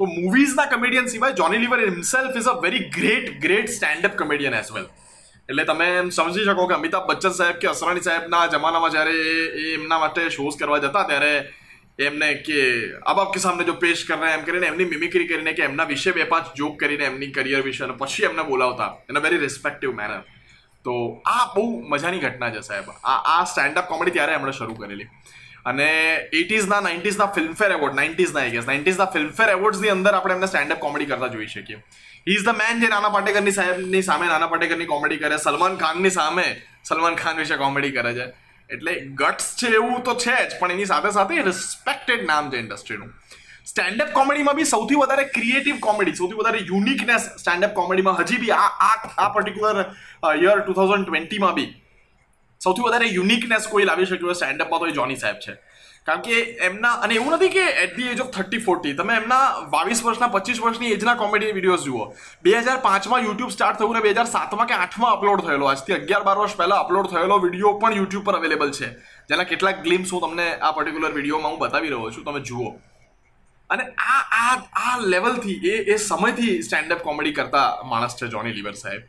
તો 0.00 0.06
મૂવીઝના 0.06 0.64
કમેડિયન 0.72 1.06
સિવાય 1.12 1.32
Johnny 1.32 1.58
Lever 1.58 1.84
himself 1.84 2.36
is 2.40 2.48
a 2.54 2.56
very 2.64 2.88
great 2.96 3.30
great 3.44 3.70
standup 4.08 4.18
comedian 4.18 4.56
as 4.58 4.72
well 4.74 4.84
એટલે 5.48 5.64
તમે 5.64 5.86
એમ 6.00 6.10
સમજી 6.10 6.44
શકો 6.48 6.66
કે 6.72 6.74
અમિતાભ 6.74 7.06
બચ્ચન 7.06 7.38
સાહેબ 7.38 7.62
કે 7.62 7.70
અસરાણી 7.70 8.04
સાહેબના 8.08 8.42
જમાનામાં 8.54 8.90
જ્યારે 8.90 9.16
એ 9.62 9.64
એમના 9.78 9.98
માટે 9.98 10.20
શોઝ 10.36 10.58
કરવા 10.60 10.78
જતા 10.78 11.04
ત્યારે 11.12 11.32
એમને 12.08 12.28
કે 12.48 12.58
અબ 13.12 13.20
આપકે 13.22 13.40
સામને 13.44 13.64
જો 13.70 13.74
પેશ 13.84 14.04
કર 14.08 14.18
રહે 14.24 14.34
એમ 14.34 14.44
કરીને 14.48 14.66
એમની 14.66 14.84
મિમિક્રી 14.84 15.26
કરીને 15.26 15.52
કે 15.52 15.64
એમના 15.68 15.88
વિશે 15.92 16.10
બે 16.18 16.28
પાંચ 16.34 16.52
જોક 16.56 16.76
કરીને 16.80 17.04
એમની 17.04 17.30
કરિયર 17.30 17.62
વિશે 17.68 17.84
અને 17.84 17.96
પછી 17.98 18.28
એમને 18.30 18.42
બોલાવતા 18.42 18.90
અ 19.16 19.24
વેરી 19.26 19.40
રિસ્પેક્ટિવ 19.46 19.96
મેનર 20.02 20.20
તો 20.84 20.94
આ 21.26 21.44
બહુ 21.54 21.64
મજાની 21.88 22.18
ઘટના 22.18 22.50
છે 22.50 22.60
સાહેબ. 22.60 22.90
આ 23.04 23.18
આ 23.34 23.44
સ્ટેન્ડઅપ 23.44 23.88
કોમેડી 23.88 24.10
ત્યારે 24.10 24.32
એમણે 24.32 24.52
શરૂ 24.52 24.74
કરેલી. 24.74 25.08
અને 25.70 25.88
એટીઝના 26.40 26.80
નાઇન્ટીઝના 26.86 27.28
ફિલ્મફેર 27.36 27.70
એવોર્ડ 27.76 27.96
નાઇન્ટીઝના 28.00 28.42
આઈ 28.42 28.54
ગેસ 28.56 28.68
નાઇન્ટીઝના 28.70 29.08
ફિલ્મફેર 29.14 29.48
એવોર્ડ્સની 29.56 29.94
અંદર 29.94 30.12
આપણે 30.18 30.36
એમને 30.36 30.48
સ્ટેન્ડઅપ 30.52 30.80
કોમેડી 30.84 31.08
કરતા 31.12 31.30
જોઈ 31.36 31.48
શકીએ. 31.54 31.78
ઇઝ 32.34 32.44
ધ 32.48 32.58
મેન 32.60 32.82
જે 32.82 32.90
નાના 32.94 33.14
પાટેકરની 33.16 33.56
સાહેબની 33.58 34.02
સામે 34.10 34.26
નાના 34.32 34.50
પાટેકરની 34.52 34.90
કોમેડી 34.94 35.22
કરે, 35.22 35.38
સલમાન 35.46 35.80
ખાનની 35.84 36.14
સામે 36.18 36.46
સલમાન 36.90 37.18
ખાન 37.22 37.40
વિશે 37.42 37.56
કોમેડી 37.64 37.94
કરે 37.98 38.12
છે. 38.18 38.26
એટલે 38.70 38.92
ગટ્સ 39.20 39.48
છે 39.60 39.68
એવું 39.80 40.02
તો 40.08 40.14
છે 40.24 40.36
જ, 40.36 40.60
પણ 40.60 40.76
એની 40.76 40.90
સાથે 40.92 41.10
સાથે 41.18 41.42
રિસ્પેક્ટેડ 41.50 42.24
નામ 42.30 42.50
છે 42.52 42.62
ઇન્ડસ્ટ્રીનું 42.64 43.10
સ્ટેન્ડઅપ 43.70 44.10
કોમેડીમાં 44.18 44.56
બી 44.58 44.68
સૌથી 44.72 44.98
વધારે 45.02 45.24
ક્રિએટિવ 45.36 45.76
કોમેડી 45.86 46.18
સૌથી 46.20 46.38
વધારે 46.40 46.60
યુનિકનેસ 46.70 47.24
સ્ટેન્ડઅપ 47.42 47.72
કોમેડીમાં 47.80 48.18
હજી 48.20 48.40
બી 48.44 48.54
આ 48.58 48.68
આ 48.86 48.96
આ 49.24 49.28
પર્ટિક્યુલર 49.36 49.84
યર 50.44 50.58
ટુ 50.60 50.76
થાઉઝન્ડ 50.78 51.08
ટ્વેન્ટીમાં 51.08 51.54
બી 51.58 51.68
સૌથી 52.60 52.86
વધારે 52.86 53.08
યુનિકનેસ 53.16 53.66
કોઈ 53.72 53.88
લાવી 53.90 54.06
શક્યું 54.06 54.30
હોય 54.30 54.38
સ્ટેન્ડઅપમાં 54.40 54.80
તો 54.80 54.86
એ 54.92 54.96
જોની 55.00 55.20
સાહેબ 55.24 55.40
છે. 55.46 55.54
કારણ 56.06 56.22
કે 56.26 56.36
એમના, 56.66 56.92
અને 57.04 57.14
એવું 57.14 57.34
નથી 57.36 57.52
કે 57.54 57.64
at 57.84 57.92
the 57.96 58.10
age 58.12 58.20
of 58.24 58.30
thirty 58.36 58.60
forty 58.66 58.94
તમે 59.00 59.16
એમના 59.20 59.68
બાવીસ 59.74 60.00
વર્ષના, 60.06 60.28
પચીસ 60.36 60.60
વર્ષની 60.64 60.92
એજના 60.96 61.16
કોમેડી 61.22 61.52
વિડીયોઝ 61.56 61.84
જુઓ. 61.88 62.04
બે 62.42 62.54
હજાર 62.66 62.78
પાંચમાં 62.86 63.26
યુટ્યુબ 63.26 63.52
સ્ટાર્ટ 63.56 63.78
થયું 63.82 63.98
ને 63.98 64.02
બે 64.06 64.12
હજાર 64.18 64.26
સાતમાં 64.34 64.70
કે 64.70 64.78
આઠમાં 64.78 65.16
અપલોડ 65.16 65.42
થયેલો, 65.46 65.68
આજથી 65.72 65.96
અગિયાર 65.98 66.24
બાર 66.28 66.36
વર્ષ 66.40 66.58
પહેલાં 66.60 66.84
અપલોડ 66.84 67.10
થયેલો 67.12 67.38
વીડિયો 67.44 67.74
પણ 67.82 67.98
યુટ્યુબ 68.00 68.24
પર 68.30 68.38
અવેલેબલ 68.40 68.72
છે. 68.78 68.88
જેના 69.32 69.48
કેટલાક 69.50 69.82
ગ્લિમ્સ 69.88 70.14
હું 70.16 70.24
તમને 70.26 70.48
આ 70.60 70.72
પર્ટિક્યુલર 70.78 71.12
વિડીયોમાં 71.18 71.52
હું 71.52 71.60
બતાવી 71.64 71.92
રહ્યો 71.94 72.10
છું, 72.16 72.24
તમે 72.30 72.40
જુઓ. 72.50 72.72
અને 73.70 73.84
આ 74.14 74.22
આ 74.40 74.56
આ 74.86 74.96
લેવલથી 75.14 75.60
એ 75.72 75.76
એ 75.92 75.98
સમયથી 76.08 76.56
સ્ટેન્ડઅપ 76.66 77.06
કોમેડી 77.08 77.36
કરતા 77.38 77.68
માણસ 77.92 78.18
છે 78.22 78.32
જોની 78.34 78.56
લીવર 78.58 78.76
સાહેબ. 78.82 79.02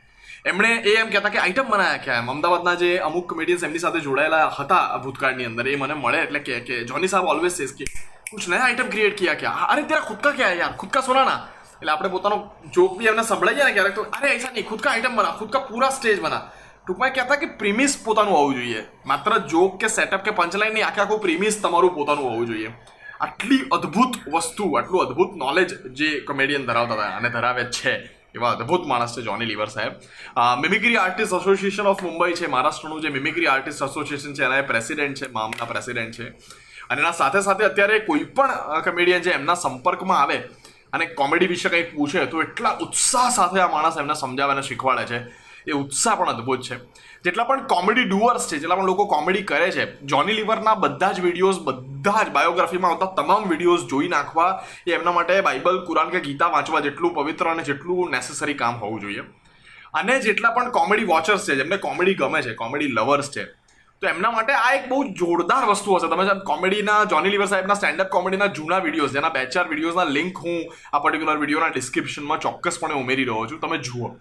એમણે 0.46 0.70
એ 0.86 0.92
એમ 0.96 1.10
કહેતા 1.12 1.30
કે 1.30 1.40
આઈટમ 1.40 1.68
બનાવ્યા 1.72 2.04
કે 2.04 2.12
એમ? 2.18 2.30
અમદાવાદના 2.34 2.76
જે 2.82 2.90
અમુક 3.08 3.26
કમેડિયન્સ 3.30 3.64
એમની 3.68 3.80
સાથે 3.84 4.00
જોડાયેલા 4.06 4.50
હતા 4.58 5.00
ભૂતકાળની 5.04 5.48
અંદર, 5.50 5.68
એ 5.68 5.76
મને 5.76 5.96
મળે 6.04 6.20
એટલે 6.26 6.40
કે 6.40 6.60
કે 6.68 6.76
જોની 6.90 7.10
સાહેબ 7.14 7.32
ઓલવેઝ 7.32 7.56
સેઝ 7.56 7.74
કે 7.80 7.86
કુછ 8.32 8.48
નયા 8.48 8.68
આઈટમ 8.68 8.92
ક્રિએટ 8.94 9.18
કિયા 9.20 9.40
ક્યા? 9.42 9.66
અરે 9.72 9.84
તેરા 9.90 10.06
ખુદ 10.10 10.22
કા 10.26 10.32
ક્યાં 10.38 10.58
યાર? 10.62 10.78
ખુદ 10.82 10.90
કા 10.90 11.02
સોનાના. 11.08 11.40
એટલે 11.82 11.92
આપણે 11.92 12.12
પોતાનો 12.14 12.38
જોક 12.76 12.96
બી 12.98 13.10
એમને 13.12 13.24
સંભળાઈએ 13.24 13.66
ને 13.66 13.74
ક્યારેક 13.78 13.96
તો, 13.96 14.06
અરે 14.18 14.30
એસા 14.36 14.52
નહીં 14.52 14.68
ખુદ 14.70 14.82
કા 14.86 14.92
આઈટમ 14.94 15.18
બના 15.20 15.34
ખુદ 15.40 15.52
કા 15.56 15.62
પૂરા 15.72 15.90
સ્ટેજ 15.98 16.22
બના 16.26 16.44
ટૂંકમાં 16.86 17.12
કહેતા 17.18 17.38
કે 17.42 17.50
પ્રીમિસ 17.64 17.98
પોતાનું 18.06 18.34
હોવું 18.34 18.56
જોઈએ. 18.60 18.86
માત્ર 19.06 19.36
જોક 19.56 19.76
કે 19.82 19.90
સેટઅપ 19.98 20.24
કે 20.28 20.32
પંચલાઈન 20.40 20.74
નહીં, 20.74 20.86
આખે 20.88 21.02
આખું 21.02 21.20
પ્રીમિસ 21.26 21.60
તમારું 21.66 21.94
પોતાનું 21.98 22.32
હોવું 22.32 22.48
જોઈએ. 22.52 22.72
આટલી 23.28 23.60
અદ્ભુત 23.78 24.16
વસ્તુ, 24.38 24.70
આટલું 24.78 25.06
અદ્ભુત 25.08 25.36
નોલેજ 25.44 25.76
જે 26.00 26.10
કોમેડિયન 26.32 26.66
ધરાવતા 26.72 26.98
હતા, 27.00 27.12
અને 27.18 27.30
ધરાવે 27.36 27.66
છે. 27.80 27.94
એવા 28.36 28.52
અદ્ભુત 28.52 28.88
માણસ 28.88 29.18
છે 29.18 29.22
જોની 29.22 29.46
લીવર 29.46 29.70
સાહેબ. 29.76 29.94
Mimicry 30.62 30.98
artist 30.98 31.34
association 31.34 31.88
of 31.88 32.04
Mumbai 32.04 32.34
છે, 32.34 32.48
મહારાષ્ટ્રનું 32.48 33.02
જે 33.02 33.10
મિમિક્રી 33.10 33.48
આર્ટિસ્ટ 33.48 33.84
એસોસિએશન 33.84 34.34
છે, 34.34 34.44
એના 34.44 34.62
પ્રેસિડેન્ટ 34.62 35.22
છે, 35.22 35.32
મામના 35.32 35.66
પ્રેસિડેન્ટ 35.66 36.14
છે. 36.16 36.28
અને 36.90 37.02
એના 37.02 37.12
સાથે 37.12 37.42
સાથે 37.42 37.64
અત્યારે 37.66 38.00
કોઈ 38.00 38.24
પણ 38.38 38.82
કમેડિયન 38.86 39.22
જે 39.22 39.32
એમના 39.32 39.54
સંપર્કમાં 39.54 40.22
આવે 40.22 40.38
અને 40.94 41.06
કોમેડી 41.20 41.48
વિશે 41.48 41.70
કંઈક 41.70 41.96
પૂછે, 41.96 42.26
તો 42.26 42.42
એટલા 42.42 42.78
ઉત્સાહ 42.82 43.30
સાથે 43.30 43.60
આ 43.60 43.70
માણસ 43.72 43.98
એમને 43.98 44.14
સમજાવે 44.14 44.52
અને 44.54 44.62
શીખવાડે 44.62 45.06
છે. 45.06 45.20
એ 45.68 45.74
ઉત્સાહ 45.74 46.16
પણ 46.20 46.32
અદ્ભુત 46.34 46.62
છે. 46.68 46.78
જેટલા 47.26 47.48
પણ 47.50 47.68
કોમેડી 47.74 48.08
ડુઅર્સ 48.12 48.48
છે, 48.50 48.60
જેટલા 48.60 48.78
પણ 48.80 48.90
લોકો 48.92 49.06
કોમેડી 49.16 49.46
કરે 49.52 49.70
છે 49.76 49.86
જોની 50.14 50.38
લિવરના 50.40 50.76
બધા 50.84 51.12
જ 51.14 51.26
વિડીયોઝ 51.28 51.60
બધા 51.68 52.24
જ 52.24 52.34
બાયોગ્રાફીમાં 52.38 52.96
આવતા 52.96 53.12
તમામ 53.20 53.50
વિડીયોઝ 53.52 53.86
જોઈ 53.92 54.10
નાખવા 54.16 54.50
એ 54.88 54.98
એમના 54.98 55.16
માટે 55.20 55.42
બાઇબલ 55.48 55.80
કુરાન 55.92 56.12
કે 56.16 56.26
ગીતા 56.28 56.50
વાંચવા 56.56 56.84
જેટલું 56.88 57.16
પવિત્ર 57.20 57.54
અને 57.54 57.64
જેટલું 57.70 58.12
નેસેસરી 58.16 58.58
કામ 58.64 58.82
હોવું 58.84 59.06
જોઈએ. 59.06 59.24
અને 60.00 60.20
જેટલા 60.28 60.52
પણ 60.56 60.72
કોમેડી 60.72 61.08
વોચર્સ 61.14 61.46
છે, 61.48 61.56
જેમને 61.62 61.78
કોમેડી 61.88 62.20
ગમે 62.22 62.42
છે 62.48 62.54
કોમેડી 62.64 62.92
લવર્સ 62.98 63.30
છે, 63.36 63.46
તો 64.02 64.08
એમના 64.08 64.32
માટે 64.34 64.52
આ 64.56 64.74
એક 64.76 64.84
બહુ 64.90 65.00
જોરદાર 65.22 65.64
વસ્તુ 65.70 65.96
હશે. 65.96 66.10
તમે 66.12 66.36
કોમેડીના 66.50 67.00
જોની 67.14 67.32
લિવર 67.36 67.48
સાહેબના 67.54 67.80
સ્ટેન્ડઅપ 67.80 68.12
કોમેડીના 68.18 68.50
જૂના 68.60 68.80
વિડીયોઝ 68.86 69.16
જેના 69.18 69.34
બે 69.38 69.42
ચાર 69.56 69.66
વિડીયોઝના 69.72 70.14
લિંક 70.18 70.38
હું 70.46 70.62
આ 70.94 71.02
પર્ટિક્યુલર 71.06 71.42
વિડીયોના 71.44 71.74
ડિસ્ક્રિપ્શનમાં 71.74 72.46
ચોક્કસપણે 72.46 73.02
ઉમેરી 73.02 73.28
રહ્યો 73.32 73.50
છું. 73.50 73.60
તમે 73.66 73.82
જુઓ. 73.90 74.12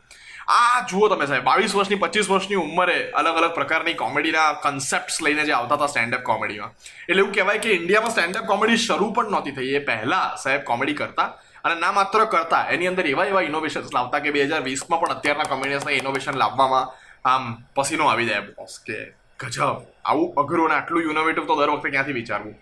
આ 0.49 0.85
જુઓ 0.91 1.09
તમે 1.09 1.27
સાહેબ, 1.29 1.45
બાવીસ 1.45 1.75
વર્ષની, 1.77 1.99
પચીસ 2.03 2.29
વર્ષની 2.31 2.57
ઉંમરે 2.57 2.97
અલગ 3.21 3.39
અલગ 3.39 3.55
પ્રકારની 3.57 3.97
કોમેડીના 4.03 4.47
કન્સેપ્ટ 4.65 5.19
લઈને 5.25 5.43
જે 5.49 5.53
આવતા 5.53 5.77
હતા 5.77 5.89
સ્ટેન્ડઅપ 5.93 6.23
કોમેડીમાં 6.29 6.73
એટલે 7.09 7.21
એવું 7.23 7.35
કહેવાય 7.35 7.61
કે 7.65 7.75
ઇન્ડિયામાં 7.79 8.15
સ્ટેન્ડઅપ 8.15 8.47
કોમેડી 8.51 8.79
શરૂ 8.85 9.11
પણ 9.17 9.35
નહોતી 9.35 9.53
થઈ. 9.57 9.75
એ 9.77 9.81
પહેલાં 9.89 10.39
સાહેબ 10.43 10.63
કોમેડી 10.71 10.95
કરતા 11.01 11.29
અને 11.65 11.75
ના 11.83 11.93
માત્ર 11.99 12.25
કરતા, 12.35 12.63
એની 12.75 12.89
અંદર 12.93 13.07
એવા 13.13 13.27
એવા 13.33 13.43
ઇનોવેશન્સ 13.51 13.93
લાવતા 13.97 14.21
કે 14.25 14.33
બે 14.37 14.47
હજાર 14.49 14.63
વીસમાં 14.69 15.01
પણ 15.03 15.17
અત્યારના 15.17 15.49
કોમેડિયન્સના 15.53 15.97
ઇનોવેશન 16.01 16.39
લાવવામાં 16.43 16.87
આમ 17.33 17.45
પસીનો 17.77 18.09
આવી 18.13 18.29
જાય. 18.31 18.47
બોસ 18.57 18.79
કે 18.87 18.97
ગજબ, 19.43 19.77
આવું 20.05 20.33
અઘરું 20.45 20.71
અને 20.71 20.77
આટલું 20.79 21.11
ઇનોવેટિવ 21.11 21.45
તો 21.51 21.59
દર 21.59 21.75
વખતે 21.75 21.91
ક્યાંથી 21.97 22.17
વિચારવું? 22.21 22.55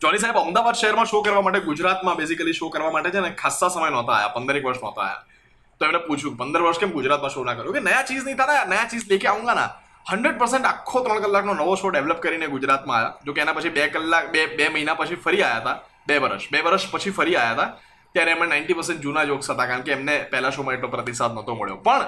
જોની 0.00 0.20
સાહેબ, 0.24 0.42
અમદાવાદ 0.42 0.76
શહેરમાં 0.82 1.08
શો 1.12 1.22
કરવા 1.22 1.44
માટે 1.48 1.64
ગુજરાતમાં 1.70 2.20
બેઝિકલી 2.20 2.58
શો 2.60 2.68
કરવા 2.76 2.92
માટે 2.98 3.10
છે 3.16 3.24
ને 3.28 3.32
ખાસ્સા 3.42 3.72
સમય 3.76 3.90
નહોતા 3.96 4.16
આવ્યા 4.18 4.36
પંદરેક 4.36 4.68
વર્ષ 4.68 4.84
નહોતા 4.84 5.06
આવ્યા 5.06 5.34
તો 5.80 5.86
એમને 5.86 6.00
પૂછ્યું 6.06 6.36
પંદર 6.40 6.62
વર્ષ 6.66 6.78
કેમ 6.82 6.92
ગુજરાતમાં 6.98 7.32
શો 7.34 7.44
ના 7.44 7.56
કર્યો? 7.56 7.72
કે 7.72 7.80
નયા 7.88 8.06
ચીજ 8.08 8.22
નહીં 8.26 8.38
થાય 8.38 8.64
નયા 8.72 8.88
ચીઝ 8.92 9.06
લેકે 9.10 9.26
આવું 9.28 9.44
ના. 9.44 9.70
હંડ્રેડ 10.10 10.38
પર્સન્ટ 10.40 10.66
આખો 10.70 11.00
ત્રણ 11.04 11.22
કલાકનો 11.24 11.54
નવો 11.60 11.74
શો 11.80 11.90
ડેવલપ 11.90 12.20
કરીને 12.24 12.46
ગુજરાતમાં 12.54 12.98
આવ્યા 12.98 13.26
જો 13.26 13.32
કે 13.34 13.40
એના 13.44 13.56
પછી 13.58 13.74
બે 13.76 13.88
કલાક, 13.94 14.24
બે 14.34 14.40
બે 14.56 14.68
મહિના 14.74 14.96
પછી 15.00 15.18
ફરી 15.24 15.42
આવ્યા 15.42 15.60
હતા. 15.60 15.76
બે 16.08 16.18
વર્ષ. 16.22 16.44
બે 16.52 16.58
વર્ષ 16.66 16.90
પછી 16.92 17.14
ફરી 17.18 17.36
આવ્યા 17.36 17.54
હતા. 17.54 17.68
ત્યારે 18.14 18.30
એમને 18.34 18.46
નાઇન્ટી 18.52 18.76
પર્સન્ટ 18.78 19.02
જૂના 19.06 19.24
જોક્સ 19.30 19.50
હતા, 19.50 19.66
કારણ 19.70 19.84
કે 19.86 19.92
એમને 19.98 20.14
પહેલા 20.30 20.52
શોમાં 20.56 20.74
એટલો 20.76 20.88
પ્રતિસાદ 20.94 21.32
નહોતો 21.36 21.54
મળ્યો. 21.60 21.78
પણ 21.88 22.04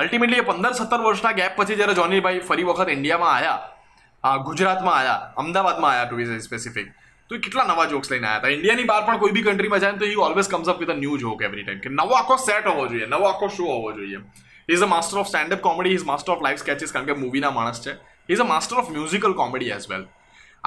અલ્ટિમેટલી 0.00 0.40
એ 0.42 0.46
પંદર, 0.50 0.72
સત્તર 0.80 1.00
વર્ષના 1.06 1.32
ગેપ 1.38 1.56
પછી 1.56 1.78
જ્યારે 1.80 1.94
જોનીભાઈ 2.00 2.40
ફરી 2.48 2.66
વખત 2.70 2.88
ઇન્ડિયામાં 2.96 3.34
આવ્યા 3.36 4.38
ગુજરાતમાં 4.48 4.96
આવ્યા 4.98 5.20
અમદાવાદમાં 5.42 5.92
આવ્યા 5.92 6.08
ટુ 6.08 6.16
બી 6.20 6.40
સ્પેસિફિક 6.48 6.88
તો 7.30 7.36
એ 7.36 7.40
કેટલા 7.46 7.64
નવા 7.66 7.86
જોક્સ 7.94 8.10
લઈને 8.12 8.26
આવ્યા 8.26 8.38
હતા? 8.38 8.52
ઇન્ડિયાની 8.58 8.86
બહાર 8.90 9.02
પણ 9.08 9.18
કોઈ 9.24 9.34
બી 9.34 9.42
કન્ટ્રીમાં 9.48 9.82
જાય 9.82 9.98
તો 9.98 10.06
એ 10.12 10.20
always 10.28 10.48
comes 10.52 10.70
up 10.72 10.84
with 10.84 10.94
a 10.94 11.00
new 11.00 11.18
joke 11.24 11.42
every 11.48 11.66
time 11.66 11.82
કે 11.82 11.96
નવો 11.96 12.20
આખો 12.20 12.36
સેટ 12.46 12.70
હોવો 12.70 12.86
જોઈએ, 12.92 13.10
નવો 13.14 13.26
આખો 13.32 13.48
શો 13.56 13.66
હોવો 13.72 13.92
જોઈએ. 13.98 14.22
Is 14.68 14.86
a 14.86 14.88
master 14.94 15.20
of 15.20 15.28
standup 15.28 15.60
comedy 15.66 15.98
is 15.98 16.06
master 16.08 16.32
of 16.34 16.42
life 16.46 16.62
sketches 16.62 16.96
કારણ 16.96 17.10
કે 17.10 17.20
મૂવીના 17.20 17.52
માણસ 17.58 17.84
છે. 17.84 17.94
Is 18.28 18.42
a 18.44 18.48
master 18.54 18.80
of 18.80 18.90
musical 18.96 19.36
comedy 19.42 19.70
as 19.76 19.86
well 19.92 20.08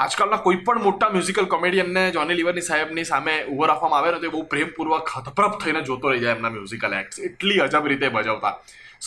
આજકાલના 0.03 0.37
કોઈ 0.45 0.59
પણ 0.67 0.83
મોટા 0.83 1.09
મ્યુઝિકલ 1.15 1.47
કોમેડિયનને 1.55 2.03
જોની 2.13 2.37
લિવરની 2.39 2.65
સાહેબની 2.67 3.05
સામે 3.09 3.33
ઊભો 3.41 3.67
રાખવામાં 3.71 3.99
આવે 3.99 4.13
ને 4.15 4.21
તો 4.23 4.31
બહુ 4.35 4.45
પ્રેમપૂર્વક 4.53 5.11
હતપ્રપ 5.17 5.59
થઈને 5.63 5.81
જોતો 5.89 6.13
રહી 6.13 6.23
જાય 6.23 6.37
એમના 6.37 6.53
મ્યુઝિકલ 6.55 6.95
એક્ટ્સ 7.01 7.19
એટલી 7.27 7.59
અજબ 7.65 7.89
રીતે 7.91 8.07
ભજવતા 8.15 8.53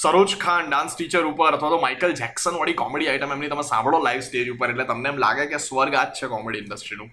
સરોજ 0.03 0.37
ખાન 0.45 0.69
ડાન્સ 0.71 0.95
ટીચર 0.99 1.25
ઉપર 1.31 1.49
અથવા 1.57 1.73
તો 1.75 1.81
માઇકલ 1.87 2.15
જેક્સન 2.21 2.61
વાળી 2.61 2.77
કોમેડી 2.83 3.09
આઈટમ 3.13 3.35
એમની 3.37 3.51
તમે 3.55 3.65
સાંભળો 3.73 4.03
લાઈવ 4.07 4.23
સ્ટેજ 4.29 4.53
ઉપર. 4.55 4.69
એટલે 4.71 4.87
તમને 4.93 5.13
એમ 5.15 5.19
લાગે 5.25 5.45
કે 5.55 5.61
સ્વર્ગ 5.67 5.99
આ 6.03 6.07
છે 6.21 6.31
કોમેડી 6.35 6.63
ઇન્ડસ્ટ્રીનું 6.65 7.11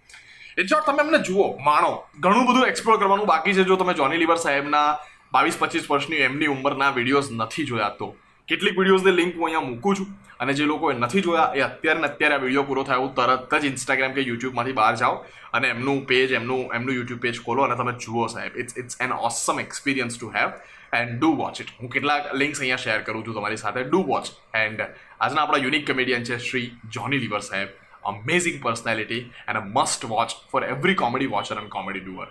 ઇન 0.58 0.68
શોર્ટ 0.68 0.86
તમે 0.86 1.02
એમને 1.02 1.20
જુઓ, 1.28 1.46
માણો, 1.68 1.92
ઘણું 2.20 2.46
બધું 2.48 2.68
એક્સપ્લોર 2.68 2.98
કરવાનું 3.00 3.26
બાકી 3.26 3.54
છે 3.54 3.64
જો 3.70 3.76
તમે 3.76 3.94
જોની 3.94 4.20
લીવર 4.22 4.40
સાહેબના 4.42 5.00
બાવીસ 5.34 5.58
પચીસ 5.58 5.88
વર્ષની 5.90 6.20
એમની 6.26 6.50
ઉંમરના 6.56 6.92
વિડીયોઝ 6.98 7.32
નથી 7.38 7.66
જોયા 7.70 7.96
તો. 8.02 8.16
કેટલીક 8.48 8.78
વિડીયોઝની 8.80 9.16
લિંક 9.20 9.36
હું 9.36 9.48
અહીંયા 9.48 9.70
મૂકું 9.70 9.96
છું 9.96 10.12
અને 10.40 10.54
જે 10.54 10.68
લોકોએ 10.72 10.94
નથી 10.94 11.24
જોયા 11.28 11.50
એ 11.58 11.64
અત્યારે 11.68 12.02
ને 12.04 12.08
અત્યારે 12.10 12.36
આ 12.36 12.44
વીડિયો 12.44 12.66
પૂરો 12.70 12.84
થાય 12.84 13.10
તરત 13.20 13.60
જ 13.64 13.72
ઇન્સ્ટાગ્રામ 13.72 14.14
કે 14.14 14.28
યુટ્યુબમાંથી 14.30 14.78
બહાર 14.82 14.96
જાઓ 15.02 15.20
અને 15.54 15.68
એમનું 15.70 16.06
પેજ 16.06 16.38
એમનું 16.40 16.64
એમનું 16.78 16.96
યુટ્યુબ 17.00 17.22
પેજ 17.26 17.44
ખોલો 17.46 17.68
અને 17.68 17.76
તમે 17.82 17.94
જુઓ 18.06 18.30
સાહેબ 18.34 18.64
it's 18.64 18.78
it's 18.78 19.02
an 19.06 19.20
awesome 19.30 19.62
experience 19.66 20.18
to 20.18 20.34
have 20.36 20.58
and 21.00 21.16
do 21.20 21.36
watch 21.38 21.62
it 21.64 21.78
હું 21.80 21.94
કેટલાક 21.96 22.34
લિંક્સ 22.42 22.62
અહીંયા 22.62 22.84
શેર 22.88 23.00
કરું 23.08 23.24
છું 23.26 23.40
તમારી 23.40 23.64
સાથે 23.64 23.86
ડુ 23.88 24.04
વોચ 24.12 24.34
એન્ડ 24.66 24.84
આજના 24.84 25.44
આપણા 25.44 25.64
યુનિક 25.66 25.88
કમેડિયન 25.92 26.30
છે 26.30 26.40
શ્રી 26.50 26.68
જોની 26.98 27.24
લીવર 27.26 27.42
સાહેબ. 27.50 27.70
Amazing 28.06 28.58
personality 28.64 29.20
and 29.48 29.58
a 29.58 29.64
must 29.76 30.02
watch 30.14 30.34
for 30.52 30.62
every 30.66 30.96
comedy 30.96 31.28
watcher 31.34 31.58
and 31.62 31.70
comedy 31.76 32.02
doer. 32.08 32.28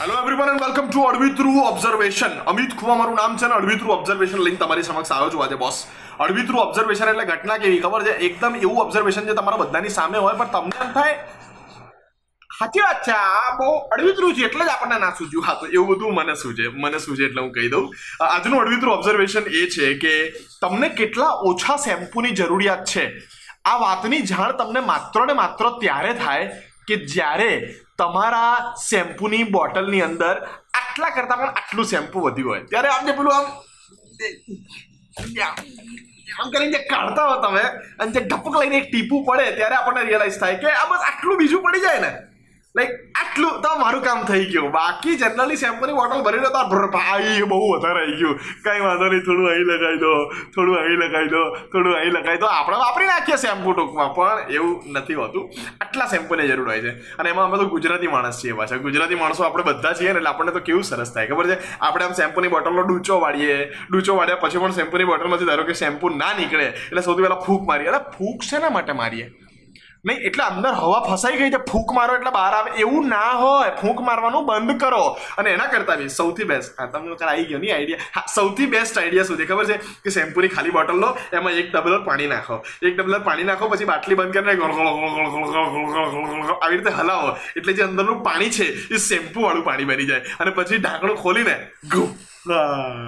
Hello 0.00 0.14
everyone 0.22 0.48
and 0.48 0.62
welcome 0.64 0.86
to 0.88 1.02
અડવિત્રુ 1.02 1.52
observation 1.68 2.32
Amit 2.52 2.72
Khuva 2.80 2.96
મારું 2.96 3.16
નામ 3.20 3.36
છે 3.36 3.44
અને 3.44 3.54
અડવિત્રુ 3.54 3.92
ઓબ્ઝર્વેશન 3.94 4.42
લઈને 4.46 4.56
તમારી 4.56 4.82
સમક્ષ 4.82 5.12
આવ્યો 5.12 5.30
છું 5.34 5.42
આજે 5.44 5.56
બોસ 5.62 5.76
અડવિત્રુ 6.20 6.56
ઓબ્ઝર્વેશન 6.64 7.08
એટલે 7.12 7.24
ઘટના 7.24 7.56
કેવી? 7.62 7.80
ખબર 7.80 8.02
છે? 8.04 8.14
એકદમ 8.28 8.54
એવું 8.56 8.78
ઓબ્ઝર્વેશન 8.84 9.24
જે 9.30 9.34
તમારા 9.40 9.56
બધાની 9.56 9.94
સામે 9.98 10.18
હોય, 10.18 10.34
પણ 10.34 10.46
તમને 10.46 10.74
એમ 10.84 10.92
થાય 10.92 11.14
સાચી 12.58 12.82
વાત 12.86 13.00
છે. 13.06 13.12
આ 13.12 13.50
બહુ 13.58 13.68
અડવિતરું 13.94 14.34
છે 14.36 14.44
એટલે 14.48 14.64
જ 14.68 14.70
આપણને 14.74 14.98
ના 15.04 15.14
સૂજ્યું 15.18 15.44
હા, 15.46 15.56
તો 15.60 15.66
એવું 15.76 15.88
બધું 15.90 16.14
મને 16.18 16.34
સૂજે. 16.42 16.64
મને 16.82 16.98
સૂજે 17.06 17.24
એટલે 17.28 17.40
હું 17.44 17.52
કહી 17.56 17.68
દઉં. 17.74 17.84
આજનું 18.26 18.60
અડવિતરું 18.60 18.92
ઓબ્ઝર્વેશન 18.98 19.44
એ 19.60 19.62
છે 19.74 19.86
કે 20.04 20.14
તમને 20.62 20.88
કેટલા 21.00 21.32
ઓછા 21.50 21.78
શેમ્પૂની 21.86 22.34
જરૂરિયાત 22.40 22.84
છે. 22.92 23.04
આ 23.70 23.76
વાતની 23.84 24.22
જાણ 24.30 24.56
તમને 24.60 24.80
માત્ર 24.92 25.20
ને 25.28 25.34
માત્ર 25.42 25.64
ત્યારે 25.82 26.12
થાય 26.22 26.44
કે 26.88 26.96
જ્યારે 27.14 27.50
તમારા 28.00 28.54
શેમ્પૂની 28.88 29.44
બોટલની 29.56 30.02
અંદર 30.08 30.34
આટલા 30.80 31.10
કરતાં 31.16 31.38
પણ 31.40 31.56
આટલું 31.60 31.86
શેમ્પૂ 31.92 32.22
વધ્યું 32.26 32.50
હોય. 32.50 32.62
ત્યારે 32.70 32.88
આપણે 32.94 33.12
પેલું 33.18 33.32
આમ 33.38 33.46
આમ 36.38 36.48
કરીને 36.52 36.72
જે 36.76 36.80
કાઢતા 36.92 37.26
હો 37.30 37.36
તમે 37.44 37.64
અને 38.00 38.10
જે 38.14 38.20
ઢપક 38.20 38.54
લઈને 38.60 38.76
એક 38.80 38.88
ટીપું 38.88 39.20
પડે, 39.28 39.46
ત્યારે 39.58 39.76
આપણને 39.78 40.02
રિયલાઇઝ 40.08 40.38
થાય 40.42 40.56
કે 40.62 40.68
આ 40.80 40.86
બસ 40.90 41.02
આટલું 41.10 41.38
બીજું 41.42 41.62
પડી 41.66 41.84
જાય 41.86 42.00
ને. 42.06 42.12
લાઈક 42.76 42.92
આટલું 43.20 43.54
તો 43.64 43.70
મારું 43.82 44.02
કામ 44.06 44.24
થઈ 44.30 44.44
ગયું. 44.52 44.70
બાકી 44.78 45.16
જનરલી 45.22 45.60
શેમ્પૂની 45.62 45.96
બોટલ 45.98 46.22
ભરી 46.26 46.42
તો 46.46 46.62
ભાઈ 46.96 47.42
બહુ 47.52 47.60
વધારે 47.72 48.00
આવી 48.02 48.16
ગયું. 48.20 48.36
કઈ 48.64 48.80
વાંધો 48.86 49.06
નહીં, 49.12 49.24
થોડું 49.28 49.48
અહીં 49.52 49.66
લગાવી 49.70 50.00
દો, 50.04 50.12
થોડું 50.54 50.76
અહીં 50.80 50.98
લગાવી 51.02 51.32
દો, 51.34 51.42
થોડું 51.72 51.96
અહીં 52.00 52.12
લગાવી 52.16 52.42
દો. 52.42 52.48
આપણે 52.58 52.78
વાપરી 52.84 53.08
નાખીએ 53.12 53.38
શેમ્પૂ 53.44 53.74
ટૂંકમાં, 53.76 54.10
પણ 54.18 54.52
એવું 54.56 54.74
નથી 54.94 55.18
હોતું. 55.22 55.44
આટલા 55.80 56.08
શેમ્પૂની 56.14 56.48
જરૂર 56.50 56.68
હોય 56.72 56.82
છે. 56.86 56.92
અને 57.18 57.30
એમાં 57.30 57.48
અમે 57.48 57.62
તો 57.62 57.68
ગુજરાતી 57.76 58.12
માણસ 58.16 58.42
છીએ 58.42 58.58
પાછા. 58.60 58.82
ગુજરાતી 58.88 59.20
માણસો 59.22 59.48
આપણે 59.48 59.66
બધા 59.70 59.94
છીએ 60.00 60.12
ને 60.12 60.18
એટલે 60.18 60.32
આપણને 60.34 60.56
તો 60.58 60.64
કેવું 60.68 60.84
સરસ 60.90 61.14
થાય, 61.16 61.32
ખબર 61.32 61.46
છે? 61.52 61.56
આપણે 61.80 62.04
આમ 62.08 62.14
શેમ્પૂની 62.20 62.52
બોટલનો 62.56 62.86
ડૂચો 62.90 63.20
વાળીએ, 63.24 63.58
ડૂચો 63.90 64.18
વાળ્યા 64.20 64.42
પછી 64.44 64.62
પણ 64.66 64.78
શેમ્પૂની 64.80 65.08
બોટલમાંથી 65.12 65.50
ધારો 65.52 65.64
કે 65.64 65.80
શેમ્પૂ 65.82 66.14
ના 66.22 66.32
નીકળે, 66.42 66.68
એટલે 66.68 67.02
સૌથી 67.08 67.26
પહેલાં 67.26 67.44
ફૂંક 67.48 67.66
મારીએ. 67.72 67.90
એટલે 67.90 68.16
ફૂંક 68.18 68.48
શેના 68.52 68.72
માટે 68.78 68.92
મારીએ? 69.02 69.26
નહીં 70.06 70.20
એટલે 70.22 70.44
અંદર 70.44 70.72
હવા 70.74 71.00
ફસાઈ 71.04 71.38
ગઈ 71.38 71.50
છે 71.50 71.60
ફૂંક 71.66 71.92
મારો 71.92 72.16
એટલે 72.16 72.32
બહાર 72.32 72.50
આવે 72.52 72.70
એવું 72.76 73.08
ના 73.08 73.30
હોય 73.36 73.70
ફૂંક 73.76 74.02
મારવાનું 74.02 74.44
બંધ 74.46 74.76
કરો 74.78 75.00
અને 75.36 75.48
એના 75.50 75.68
કરતા 75.68 75.96
બી 75.96 76.10
સૌથી 76.10 76.46
બેસ્ટ 76.46 76.78
હા 76.78 76.86
તમને 76.88 77.16
આવી 77.24 77.46
ગયો 77.46 77.60
નહીં 77.60 77.74
આઈડિયા 77.74 78.12
હા 78.12 78.24
સૌથી 78.28 78.68
બેસ્ટ 78.68 78.94
આઈડિયા 78.96 79.30
શું 79.30 79.42
ખબર 79.42 79.66
છે 79.66 79.78
કે 80.04 80.10
શેમ્પૂની 80.10 80.52
ખાલી 80.52 80.76
બોટલ 80.78 81.00
લો 81.00 81.10
એમાં 81.32 81.58
એક 81.58 81.68
ડબલર 81.70 82.04
પાણી 82.06 82.28
નાખો 82.28 82.60
એક 82.82 82.94
ડબલર 82.94 83.22
પાણી 83.22 83.48
નાખો 83.50 83.70
પછી 83.70 83.90
બાટલી 83.92 84.20
બંધ 84.20 84.38
કરીને 84.38 84.52
આવી 86.54 86.70
રીતે 86.70 86.92
હલાવો 86.92 87.34
એટલે 87.56 87.74
જે 87.74 87.84
અંદરનું 87.84 88.22
પાણી 88.22 88.52
છે 88.52 88.70
એ 88.90 88.98
શેમ્પૂ 89.00 89.42
વાળું 89.42 89.64
પાણી 89.64 89.90
બની 89.90 90.08
જાય 90.08 90.38
અને 90.38 90.56
પછી 90.56 90.80
ઢાંકણું 90.80 91.18
ખોલીને 91.18 91.54
ગો 91.90 92.08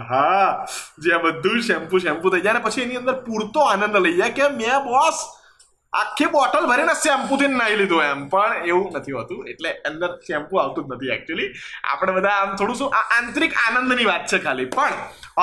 હા 0.08 0.66
જે 0.98 1.14
આ 1.14 1.22
બધું 1.22 1.60
શેમ્પુ 1.64 2.00
શેમ્પુ 2.00 2.30
થઈ 2.30 2.42
જાય 2.42 2.56
અને 2.56 2.64
પછી 2.64 2.84
એની 2.84 2.98
અંદર 2.98 3.18
પૂરતો 3.24 3.66
આનંદ 3.66 4.00
લઈ 4.00 4.16
જાય 4.16 4.34
કે 4.34 4.54
મેં 4.54 4.78
બોસ 4.84 5.26
આખી 5.92 6.26
બોટલ 6.26 6.66
ભરીને 6.66 6.94
શેમ્પુથી 7.02 7.48
નાહી 7.48 7.76
લીધું 7.76 8.02
એમ. 8.04 8.28
પણ 8.28 8.66
એવું 8.70 8.92
નથી 8.96 9.12
હોતું. 9.12 9.48
એટલે 9.48 9.70
અંદર 9.88 10.10
શેમ્પુ 10.26 10.56
આવતું 10.56 10.84
જ 10.84 10.94
નથી 10.94 11.12
એકચ્યુઅલી 11.16 11.48
આપણે 11.92 12.12
બધા 12.12 12.36
આમ 12.40 12.56
થોડું 12.56 12.76
શું 12.76 12.96
આંતરિક 12.98 13.54
આનંદની 13.66 14.04
વાત 14.04 14.26
છે 14.26 14.38
ખાલી. 14.38 14.68
પણ 14.76 14.92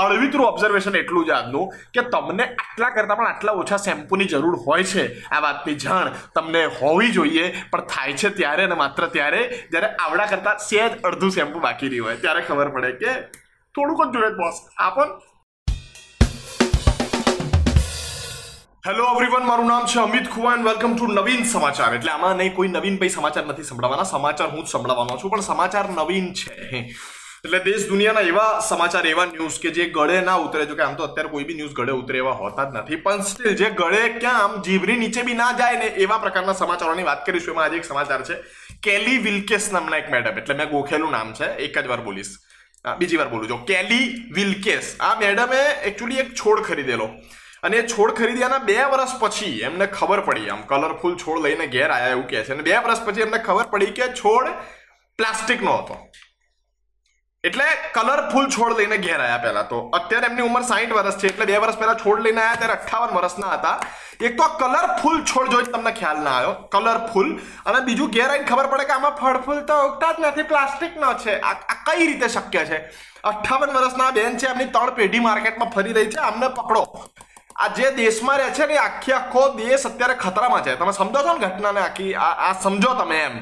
અળવિતરું 0.01 0.47
ઓબ્ઝર્વેશન 0.47 0.95
એટલું 0.95 1.25
જ 1.25 1.31
આજનું 1.31 1.73
કે 1.93 2.01
તમને 2.13 2.45
આટલા 2.45 2.89
કરતાં 2.89 3.17
પણ 3.17 3.27
આટલા 3.27 3.57
ઓછા 3.61 3.77
શેમ્પૂની 3.77 4.25
જરૂર 4.25 4.55
હોય 4.67 4.83
છે 4.83 5.05
આ 5.29 5.41
વાતની 5.47 5.75
જાણ 5.75 6.13
તમને 6.35 6.65
હોવી 6.81 7.11
જોઈએ. 7.11 7.45
પણ 7.71 7.81
થાય 7.93 8.13
છે 8.13 8.29
ત્યારે 8.29 8.63
અને 8.69 8.75
માત્ર 8.83 9.07
ત્યારે 9.07 9.41
જ્યારે 9.71 9.89
આવડા 9.95 10.25
કરતાં 10.25 10.57
સહેજ 10.67 11.01
અડધું 11.01 11.31
શેમ્પુ 11.31 11.59
બાકી 11.59 11.89
રહ્યું 11.89 12.07
હોય. 12.07 12.17
ત્યારે 12.17 12.41
ખબર 12.41 12.69
પડે 12.75 12.91
કે 12.91 13.21
થોડુંક 13.75 14.01
જ 14.03 14.11
જોઈએ 14.13 14.35
બોસ 14.41 14.57
આ 14.77 14.89
પણ 14.89 15.09
હેલો 18.85 19.05
એવરીવન 19.11 19.45
મારું 19.49 19.69
નામ 19.69 19.85
છે 19.91 19.97
Amit 19.99 20.27
Khuva 20.33 20.51
and 20.55 20.67
welcome 20.69 20.91
to 20.97 21.05
Naveen 21.17 21.39
Samachar. 21.51 21.93
એટલે 21.97 22.11
આમાં 22.15 22.35
નહીં, 22.39 22.51
કોઈ 22.57 22.69
નવીન 22.73 22.97
ભાઈ 23.01 23.13
સમાચાર 23.13 23.45
નથી 23.51 23.63
સંભળાવવાના 23.69 24.09
સમાચાર 24.09 24.49
હું 24.51 24.65
જ 24.65 24.69
સંભળાવવાનો 24.73 25.15
છું, 25.21 25.31
પણ 25.31 25.45
સમાચાર 25.45 25.85
નવીન 25.99 26.27
છે. 26.39 26.51
એટલે 27.45 27.59
દેશ 27.67 27.85
દુનિયાના 27.91 28.25
એવા 28.31 28.51
સમાચાર, 28.67 29.07
એવા 29.13 29.25
ન્યૂઝ 29.29 29.57
કે 29.63 29.69
જે 29.77 29.87
ગળે 29.95 30.17
ના 30.27 30.35
ઉતરે. 30.43 30.65
જો 30.71 30.75
કે 30.79 30.83
આમ 30.85 30.97
તો 30.99 31.05
અત્યારે 31.07 31.31
કોઈ 31.31 31.47
બી 31.47 31.55
ન્યૂઝ 31.59 31.73
ગળે 31.79 31.93
ઉતરે 32.01 32.19
એવા 32.23 32.33
હોતા 32.41 32.65
જ 32.67 32.77
નથી. 32.77 32.99
પણ 33.07 33.23
સ્ટીલ 33.29 33.55
જે 33.61 33.69
ગળે 33.79 34.01
ક્યાં 34.21 34.37
આમ 34.43 34.53
જીભની 34.67 34.97
નીચે 35.03 35.21
બી 35.29 35.37
ના 35.39 35.47
જાય 35.61 35.79
ને 35.83 35.87
એવા 36.05 36.19
પ્રકારના 36.25 36.55
સમાચારોની 36.59 37.05
વાત 37.09 37.23
કરીશું. 37.29 37.55
એમાં 37.55 37.65
આજે 37.69 37.79
એક 37.79 37.87
સમાચાર 37.91 38.19
છે, 38.27 38.37
કેલી 38.87 39.23
વિલ્કેસ 39.27 39.71
નામના 39.77 40.01
એક 40.03 40.11
મેડમ 40.17 40.37
એટલે 40.43 40.59
મેં 40.59 40.69
ગોખેલું 40.75 41.15
નામ 41.17 41.31
છે, 41.39 41.47
એક 41.69 41.79
જ 41.83 41.87
વાર 41.93 42.03
બોલીશ. 42.09 42.35
બીજી 43.01 43.19
વાર 43.23 43.27
બોલું. 43.33 43.47
જો, 43.53 43.57
કેલી 43.71 44.05
વિલ્કેસ. 44.37 44.93
આ 45.07 45.15
મેડમે 45.23 45.63
એકચ્યુઅલી 45.91 46.21
એક 46.25 46.31
છોડ 46.43 46.63
ખરીદેલો. 46.69 47.09
અને 47.65 47.81
છોડ 47.81 48.11
ખરીદ્યાના 48.17 48.57
બે 48.57 48.77
વર્ષ 48.83 49.15
પછી 49.19 49.59
એમને 49.69 49.85
ખબર 49.85 50.19
પડી. 50.19 50.49
આમ 50.49 50.61
કલરફુલ 50.61 51.17
છોડ 51.17 51.41
લઈને 51.45 51.67
ઘેર 51.67 51.89
આવ્યા 51.91 52.07
એવું 52.07 52.27
કહે 52.27 52.43
છે. 52.43 52.53
અને 52.53 52.63
બે 52.63 52.77
વર્ષ 52.77 53.01
પછી 53.05 53.21
એમને 53.21 53.37
ખબર 53.37 53.63
પડી 53.63 53.85
કે 53.85 54.07
છોડ 54.07 54.47
પ્લાસ્ટિકનો 55.17 55.75
હતો. 55.77 55.97
એટલે 57.43 57.65
કલરફુલ 57.93 58.47
છોડ 58.49 58.77
લઈને 58.77 58.97
ઘેર 58.97 59.19
આવ્યા 59.19 59.37
પહેલા 59.37 59.61
તો. 59.61 59.79
અત્યારે 59.89 60.25
એમની 60.25 60.41
ઉંમર 60.41 60.61
સાઠ 60.61 60.93
વર્ષ 60.93 61.17
છે. 61.17 61.27
એટલે 61.27 61.45
બે 61.45 61.57
વર્ષ 61.57 61.77
પહેલા 61.77 61.93
છોડ 61.93 62.21
લઈને 62.21 62.41
આવ્યા 62.41 62.55
ત્યારે 62.55 62.73
અઠાવન 62.73 63.15
વર્ષના 63.17 63.47
હતા. 63.47 63.79
એક 64.21 64.37
તો 64.37 64.43
કલરફુલ 64.43 65.23
છોડ 65.23 65.49
જોઈ 65.49 65.63
તમને 65.63 65.91
ખ્યાલ 65.91 66.23
ના 66.23 66.31
આવ્યો. 66.31 66.51
કલરફુલ 66.51 67.29
અને 67.65 67.79
બીજું 67.79 68.09
ઘેર 68.09 68.29
આવીને 68.29 68.45
ખબર 68.45 68.67
પડે 68.67 68.85
કે 68.85 68.91
આમાં 68.91 69.11
ફળફૂલ 69.11 69.61
તો 69.61 69.75
ઉગતા 69.87 70.11
જ 70.11 70.15
નથી, 70.19 70.43
પ્લાસ્ટિકનો 70.43 71.13
છે. 71.13 71.39
આ 71.39 71.53
કઈ 71.87 72.07
રીતે 72.07 72.27
શક્ય 72.27 72.65
છે? 72.65 72.77
અઠ્ઠાવન 73.23 73.77
વર્ષના 73.77 74.11
બેન 74.11 74.37
છે, 74.37 74.47
એમની 74.47 74.65
ત્રણ 74.65 74.89
પેઢી 74.89 75.19
માર્કેટમાં 75.19 75.69
ફરી 75.69 75.93
રહી 75.93 76.05
છે. 76.05 76.19
આમને 76.19 76.47
પકડો. 76.47 76.85
આ 77.55 77.69
જે 77.75 77.91
દેશમાં 77.97 78.37
રહે 78.37 78.49
છે 78.57 78.65
ને 78.67 78.77
આખી 78.77 79.13
આખો 79.13 79.41
દેશ 79.57 79.85
અત્યારે 79.89 80.15
ખતરામાં 80.23 80.63
છે. 80.65 80.75
તમે 80.75 80.93
સમજો 80.93 81.19
છો 81.25 81.33
ને 81.33 81.41
ઘટનાને 81.45 81.81
આખી, 81.83 82.13
આ 82.15 82.53
સમજો 82.63 82.91
તમે 82.99 83.19
એમ. 83.19 83.35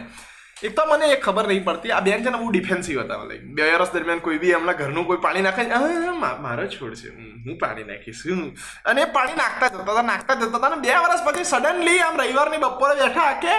એક 0.64 0.76
તો 0.76 0.84
મને 0.86 1.06
એ 1.14 1.16
ખબર 1.20 1.48
નહીં 1.48 1.64
પડતી, 1.66 1.92
આ 1.92 2.04
બેન 2.06 2.24
છે 2.24 2.30
ને 2.30 2.38
બહુ 2.42 2.52
ડિફેન્સિવ 2.52 3.00
હતા 3.02 3.24
લાઈક 3.30 3.48
બે 3.56 3.64
વર્ષ 3.72 3.94
દરમિયાન 3.94 4.22
કોઈ 4.26 4.38
બી 4.44 4.54
એમના 4.58 4.78
ઘરનું 4.82 5.08
કોઈ 5.08 5.22
પાણી 5.26 5.46
નાખે 5.48 5.64
મારો 6.46 6.68
છોડ 6.76 6.94
છે. 7.00 7.10
હું 7.46 7.58
પાણી 7.64 7.88
નાખીશ? 7.90 8.22
અને 8.86 9.06
પાણી 9.16 9.40
નાખતા 9.42 9.70
જતા 9.74 9.84
હતા, 9.84 10.06
નાખતા 10.12 10.36
જતા 10.36 10.60
હતા 10.60 10.72
ને 10.76 10.80
બે 10.86 10.96
વર્ષ 11.06 11.26
પછી 11.26 11.50
સડનલી 11.52 12.00
આમ 12.00 12.22
રવિવારની 12.22 12.62
બપોરે 12.64 12.96
બેઠા 13.02 13.34
કે, 13.44 13.56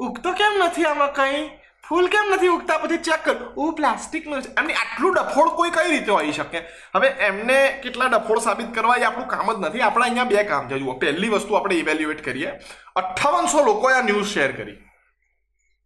ઉગતો 0.00 0.32
કેમ 0.32 0.54
નથી 0.64 0.86
આમાં 0.92 1.12
કંઈ? 1.14 1.44
ફૂલ 1.88 2.06
કેમ 2.06 2.32
નથી 2.34 2.48
ઉગતા? 2.48 2.78
પછી 2.78 2.96
ચેક 2.96 3.24
કર. 3.24 3.36
ઓ 3.56 3.70
પ્લાસ્ટિકનું 3.70 4.42
છે. 4.42 4.48
એમની 4.58 4.74
આટલું 4.74 5.14
ડફોડ 5.14 5.48
કોઈ 5.48 5.70
કઈ 5.70 5.90
રીતે 5.90 6.12
હોઈ 6.12 6.32
શકે? 6.32 6.58
હવે 6.94 7.08
એમને 7.08 7.80
કેટલા 7.82 8.06
ડફોડ 8.06 8.38
સાબિત 8.38 8.74
કરવા 8.74 8.96
એ 8.96 9.02
આપણું 9.02 9.28
કામ 9.28 9.52
જ 9.52 9.66
નથી. 9.66 9.80
આપણા 9.80 10.04
અહીંયા 10.04 10.24
બે 10.24 10.44
કામ 10.44 10.68
છે. 10.68 10.78
જુઓ, 10.78 10.92
પહેલી 10.92 11.28
વસ્તુ 11.28 11.54
આપણે 11.54 11.74
ઇવેલ્યુએટ 11.74 12.24
કરીએ. 12.24 12.50
અઠ્ઠાવનસો 12.96 13.64
લોકોએ 13.64 13.94
આ 13.94 14.00
ન્યૂઝ 14.00 14.26
શેર 14.26 14.52
કરી. 14.52 14.76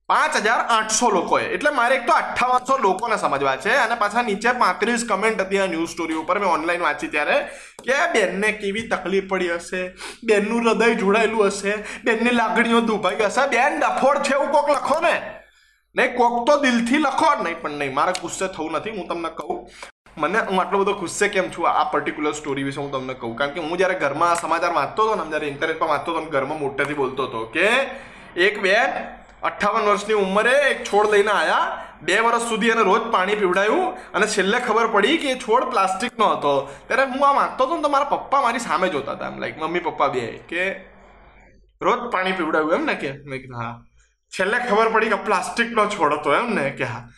પાંચ 0.08 0.36
હજાર 0.36 0.58
આઠસો 0.58 1.10
લોકોએ. 1.10 1.44
એટલે 1.44 1.70
મારે 1.70 1.96
એક 1.96 2.06
તો 2.06 2.12
અઠ્ઠાવનસો 2.12 2.78
લોકોને 2.78 3.16
સમજવા 3.16 3.56
છે 3.56 3.70
અને 3.70 3.94
પાછા 3.94 4.22
નીચે 4.22 4.52
પાંત્રીસ 4.52 5.06
કમેન્ટ 5.08 5.40
હતી 5.40 5.58
આ 5.58 5.66
ન્યૂઝ 5.66 5.88
સ્ટોરી 5.88 6.14
ઉપર. 6.14 6.38
મેં 6.38 6.48
ઓનલાઈન 6.48 6.80
વાંચી 6.80 7.08
ત્યારે 7.08 7.40
કે 7.84 7.94
બેનને 8.12 8.52
કેવી 8.52 8.88
તકલીફ 8.88 9.28
પડી 9.28 9.54
હશે? 9.54 9.94
બેનનું 10.24 10.62
હૃદય 10.62 10.94
જોડાયેલું 10.94 11.46
હશે? 11.46 11.74
બેનની 12.04 12.30
લાગણીઓ 12.30 12.80
દુભાઈ 12.80 13.16
હશે? 13.24 13.48
બેન 13.48 13.80
ડફોડ 13.80 14.18
છે 14.22 14.32
એવું 14.32 14.46
કોક 14.46 14.70
લખો 14.70 15.00
ને. 15.00 15.37
નહીં, 15.96 16.16
કોક 16.16 16.46
તો 16.46 16.54
દિલથી 16.62 16.98
લખો. 16.98 17.30
નહીં, 17.42 17.60
પણ 17.62 17.78
નહીં, 17.80 17.94
મારે 17.94 18.12
ગુસ્સે 18.20 18.46
થવું 18.46 18.72
નથી. 18.72 18.90
હું 18.90 19.08
તમને 19.08 19.30
કહું, 19.38 19.58
મને 20.18 20.38
હું 20.38 20.60
આટલો 20.60 20.78
બધો 20.78 20.94
ગુસ્સે 20.94 21.28
કેમ 21.28 21.50
છું? 21.50 21.68
આ 21.70 21.84
પર્ટિક્યુલર 21.92 22.32
સ્ટોરી 22.32 22.62
વિશે 22.62 22.80
હું 22.80 22.90
તમને 22.92 23.14
કહું. 23.14 23.36
કારણ 23.36 23.50
કે 23.50 23.60
હું 23.60 23.78
જ્યારે 23.78 23.98
ઘરમાં 23.98 24.36
સમાચાર 24.36 24.72
વાંચતો 24.74 25.08
હતો 25.08 25.14
ને 25.14 25.30
જ્યારે 25.30 25.46
ઇન્ટરનેટ 25.46 25.78
પર 25.78 25.88
વાંચતો 25.92 26.12
હતો 26.12 26.20
ને, 26.20 26.30
ઘરમાં 26.30 26.60
મોટેથી 26.60 26.94
બોલતો 26.94 27.26
હતો 27.28 27.40
કે 27.56 27.68
એક 28.46 28.62
બેન 28.62 28.90
અઠ્ઠાવન 29.42 29.84
વર્ષની 29.88 30.18
ઉંમરે 30.24 30.54
એક 30.70 30.78
છોડ 30.84 31.10
લઈને 31.10 31.30
આવ્યા 31.30 31.66
બે 32.02 32.16
વર્ષ 32.18 32.48
સુધી 32.50 32.72
એને 32.74 32.82
રોજ 32.82 33.02
પાણી 33.12 33.36
પીવડાયું 33.42 34.14
અને 34.14 34.26
છેલ્લે 34.26 34.58
ખબર 34.66 34.88
પડી 34.94 35.18
કે 35.22 35.28
એ 35.32 35.36
છોડ 35.38 35.64
પ્લાસ્ટિકનો 35.72 36.26
હતો. 36.34 36.54
ત્યારે 36.86 37.04
હું 37.12 37.28
આ 37.28 37.34
વાંચતો 37.40 37.66
હતો 37.66 37.76
ને, 37.76 37.82
તો 37.82 37.88
મારા 37.88 38.12
પપ્પા 38.14 38.42
મારી 38.42 38.64
સામે 38.68 38.88
જોતા 38.88 39.12
હતા. 39.12 39.30
એમ 39.32 39.38
લાઈક 39.38 39.58
મમ્મી 39.62 39.80
પપ્પા 39.80 40.08
બે 40.08 40.24
કે, 40.50 40.64
રોજ 41.80 42.00
પાણી 42.12 42.32
પીવડાવ્યું 42.32 42.80
એમ 42.80 42.86
ને 42.86 42.94
કે? 42.94 43.10
મેં 43.24 43.38
કીધું, 43.42 43.60
હા. 43.62 43.74
છેલ્લે 44.32 44.58
ખબર 44.58 44.88
પડી 44.92 45.08
કે 45.08 45.18
પ્લાસ્ટિકનો 45.26 45.86
છોડ 45.86 46.12
હતો 46.18 46.34
એમ 46.34 46.54
ને 46.54 46.70
કે 46.70 46.84
હા. 46.84 47.08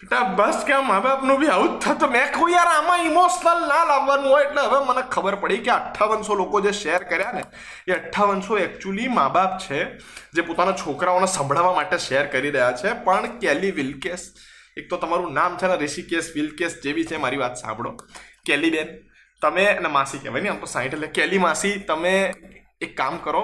બેટા, 0.00 0.24
બસ 0.38 0.64
કે 0.64 0.78
મા 0.80 1.00
બાપનું 1.00 1.38
બી 1.40 1.48
આવું 1.48 1.68
જ 1.74 1.82
થતું 1.84 2.10
મેં 2.10 2.32
કહું 2.32 2.50
યાર, 2.50 2.68
આમાં 2.68 3.04
ઇમોશનલ 3.04 3.60
ના 3.68 3.84
લાવવાનું 3.84 4.30
હોય 4.32 4.44
એટલે 4.44 4.62
હવે 4.62 4.80
મને 4.88 5.02
ખબર 5.10 5.34
પડી 5.34 5.58
કે 5.58 5.70
અઠ્ઠાવનસો 5.70 6.34
લોકો 6.34 6.60
જે 6.60 6.72
શેર 6.72 7.02
કર્યા 7.02 7.32
ને, 7.32 7.44
એ 7.88 7.92
અઠ્ઠાવનસો 7.92 8.58
એકચ્યુઅલી 8.58 9.08
મા 9.08 9.28
બાપ 9.28 9.58
છે, 9.58 9.98
જે 10.32 10.42
પોતાના 10.42 10.72
છોકરાઓને 10.72 11.26
સંભળાવવા 11.26 11.74
માટે 11.74 11.98
શેર 11.98 12.26
કરી 12.26 12.50
રહ્યા 12.50 12.72
છે. 12.72 12.92
પણ 13.04 13.38
કેલી 13.38 13.70
વિલકેસ 13.70 14.34
એક 14.76 14.90
તો 14.90 14.96
તમારું 14.96 15.32
નામ 15.32 15.56
છે 15.56 15.66
ને, 15.66 15.76
ઋષિકેશ 15.76 16.32
વિલકેશ 16.34 16.80
જેવી 16.82 17.06
છે 17.06 17.16
મારી 17.16 17.36
વાત 17.36 17.56
સાંભળો. 17.56 17.96
કેલી 18.46 18.70
બેન, 18.70 18.88
તમે 19.42 19.66
અને 19.66 19.88
માસી 19.88 20.18
કહેવાય 20.18 20.42
ને, 20.42 20.48
આમ 20.48 20.56
તો 20.56 20.66
સાઈઠ 20.66 20.94
એટલે, 20.94 21.06
કેલી 21.06 21.38
માસી, 21.38 21.76
તમે 21.88 22.34
એક 22.80 22.96
કામ 22.96 23.16
કરો 23.16 23.42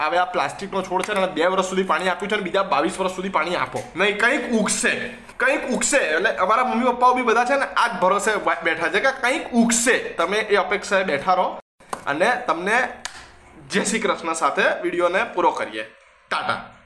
હવે 0.00 0.18
આ 0.18 0.24
પ્લાસ્ટિકનો 0.24 0.82
છોડ 0.82 1.02
છે 1.02 1.14
ને, 1.14 1.26
બે 1.26 1.46
વર્ષ 1.46 1.66
સુધી 1.66 1.82
પાણી 1.82 2.08
આપ્યું 2.08 2.30
છે 2.30 2.36
ને, 2.36 2.42
બીજા 2.42 2.62
બાવીસ 2.62 3.00
વર્ષ 3.00 3.12
સુધી 3.12 3.28
પાણી 3.28 3.56
આપો. 3.56 3.82
નહીં, 3.96 4.18
કંઈક 4.18 4.50
ઉગશે. 4.50 5.16
કંઈક 5.36 5.68
ઉગશે. 5.68 5.96
એટલે 5.96 6.36
અમારા 6.36 6.64
મમ્મી 6.64 6.84
પપ્પાઓ 6.84 7.14
બી 7.14 7.22
બધા 7.22 7.44
છે 7.44 7.54
ને, 7.54 7.64
આ 7.64 7.88
જ 7.88 8.00
ભરોસે 8.00 8.30
બેઠા 8.64 8.88
છે 8.88 9.00
કે 9.00 9.10
કંઈક 9.10 9.52
ઉગશે. 9.52 9.98
તમે 9.98 10.38
એ 10.38 10.56
અપેક્ષાએ 10.56 11.04
બેઠા 11.04 11.34
રહો. 11.34 11.60
અને 12.06 12.42
તમને 12.46 12.88
જય 13.70 13.84
શ્રી 13.84 14.00
કૃષ્ણ 14.00 14.32
સાથે 14.32 14.62
વિડીયોને 14.82 15.24
પૂરો 15.24 15.50
કરીએ. 15.50 15.82
ટાટા. 16.30 16.79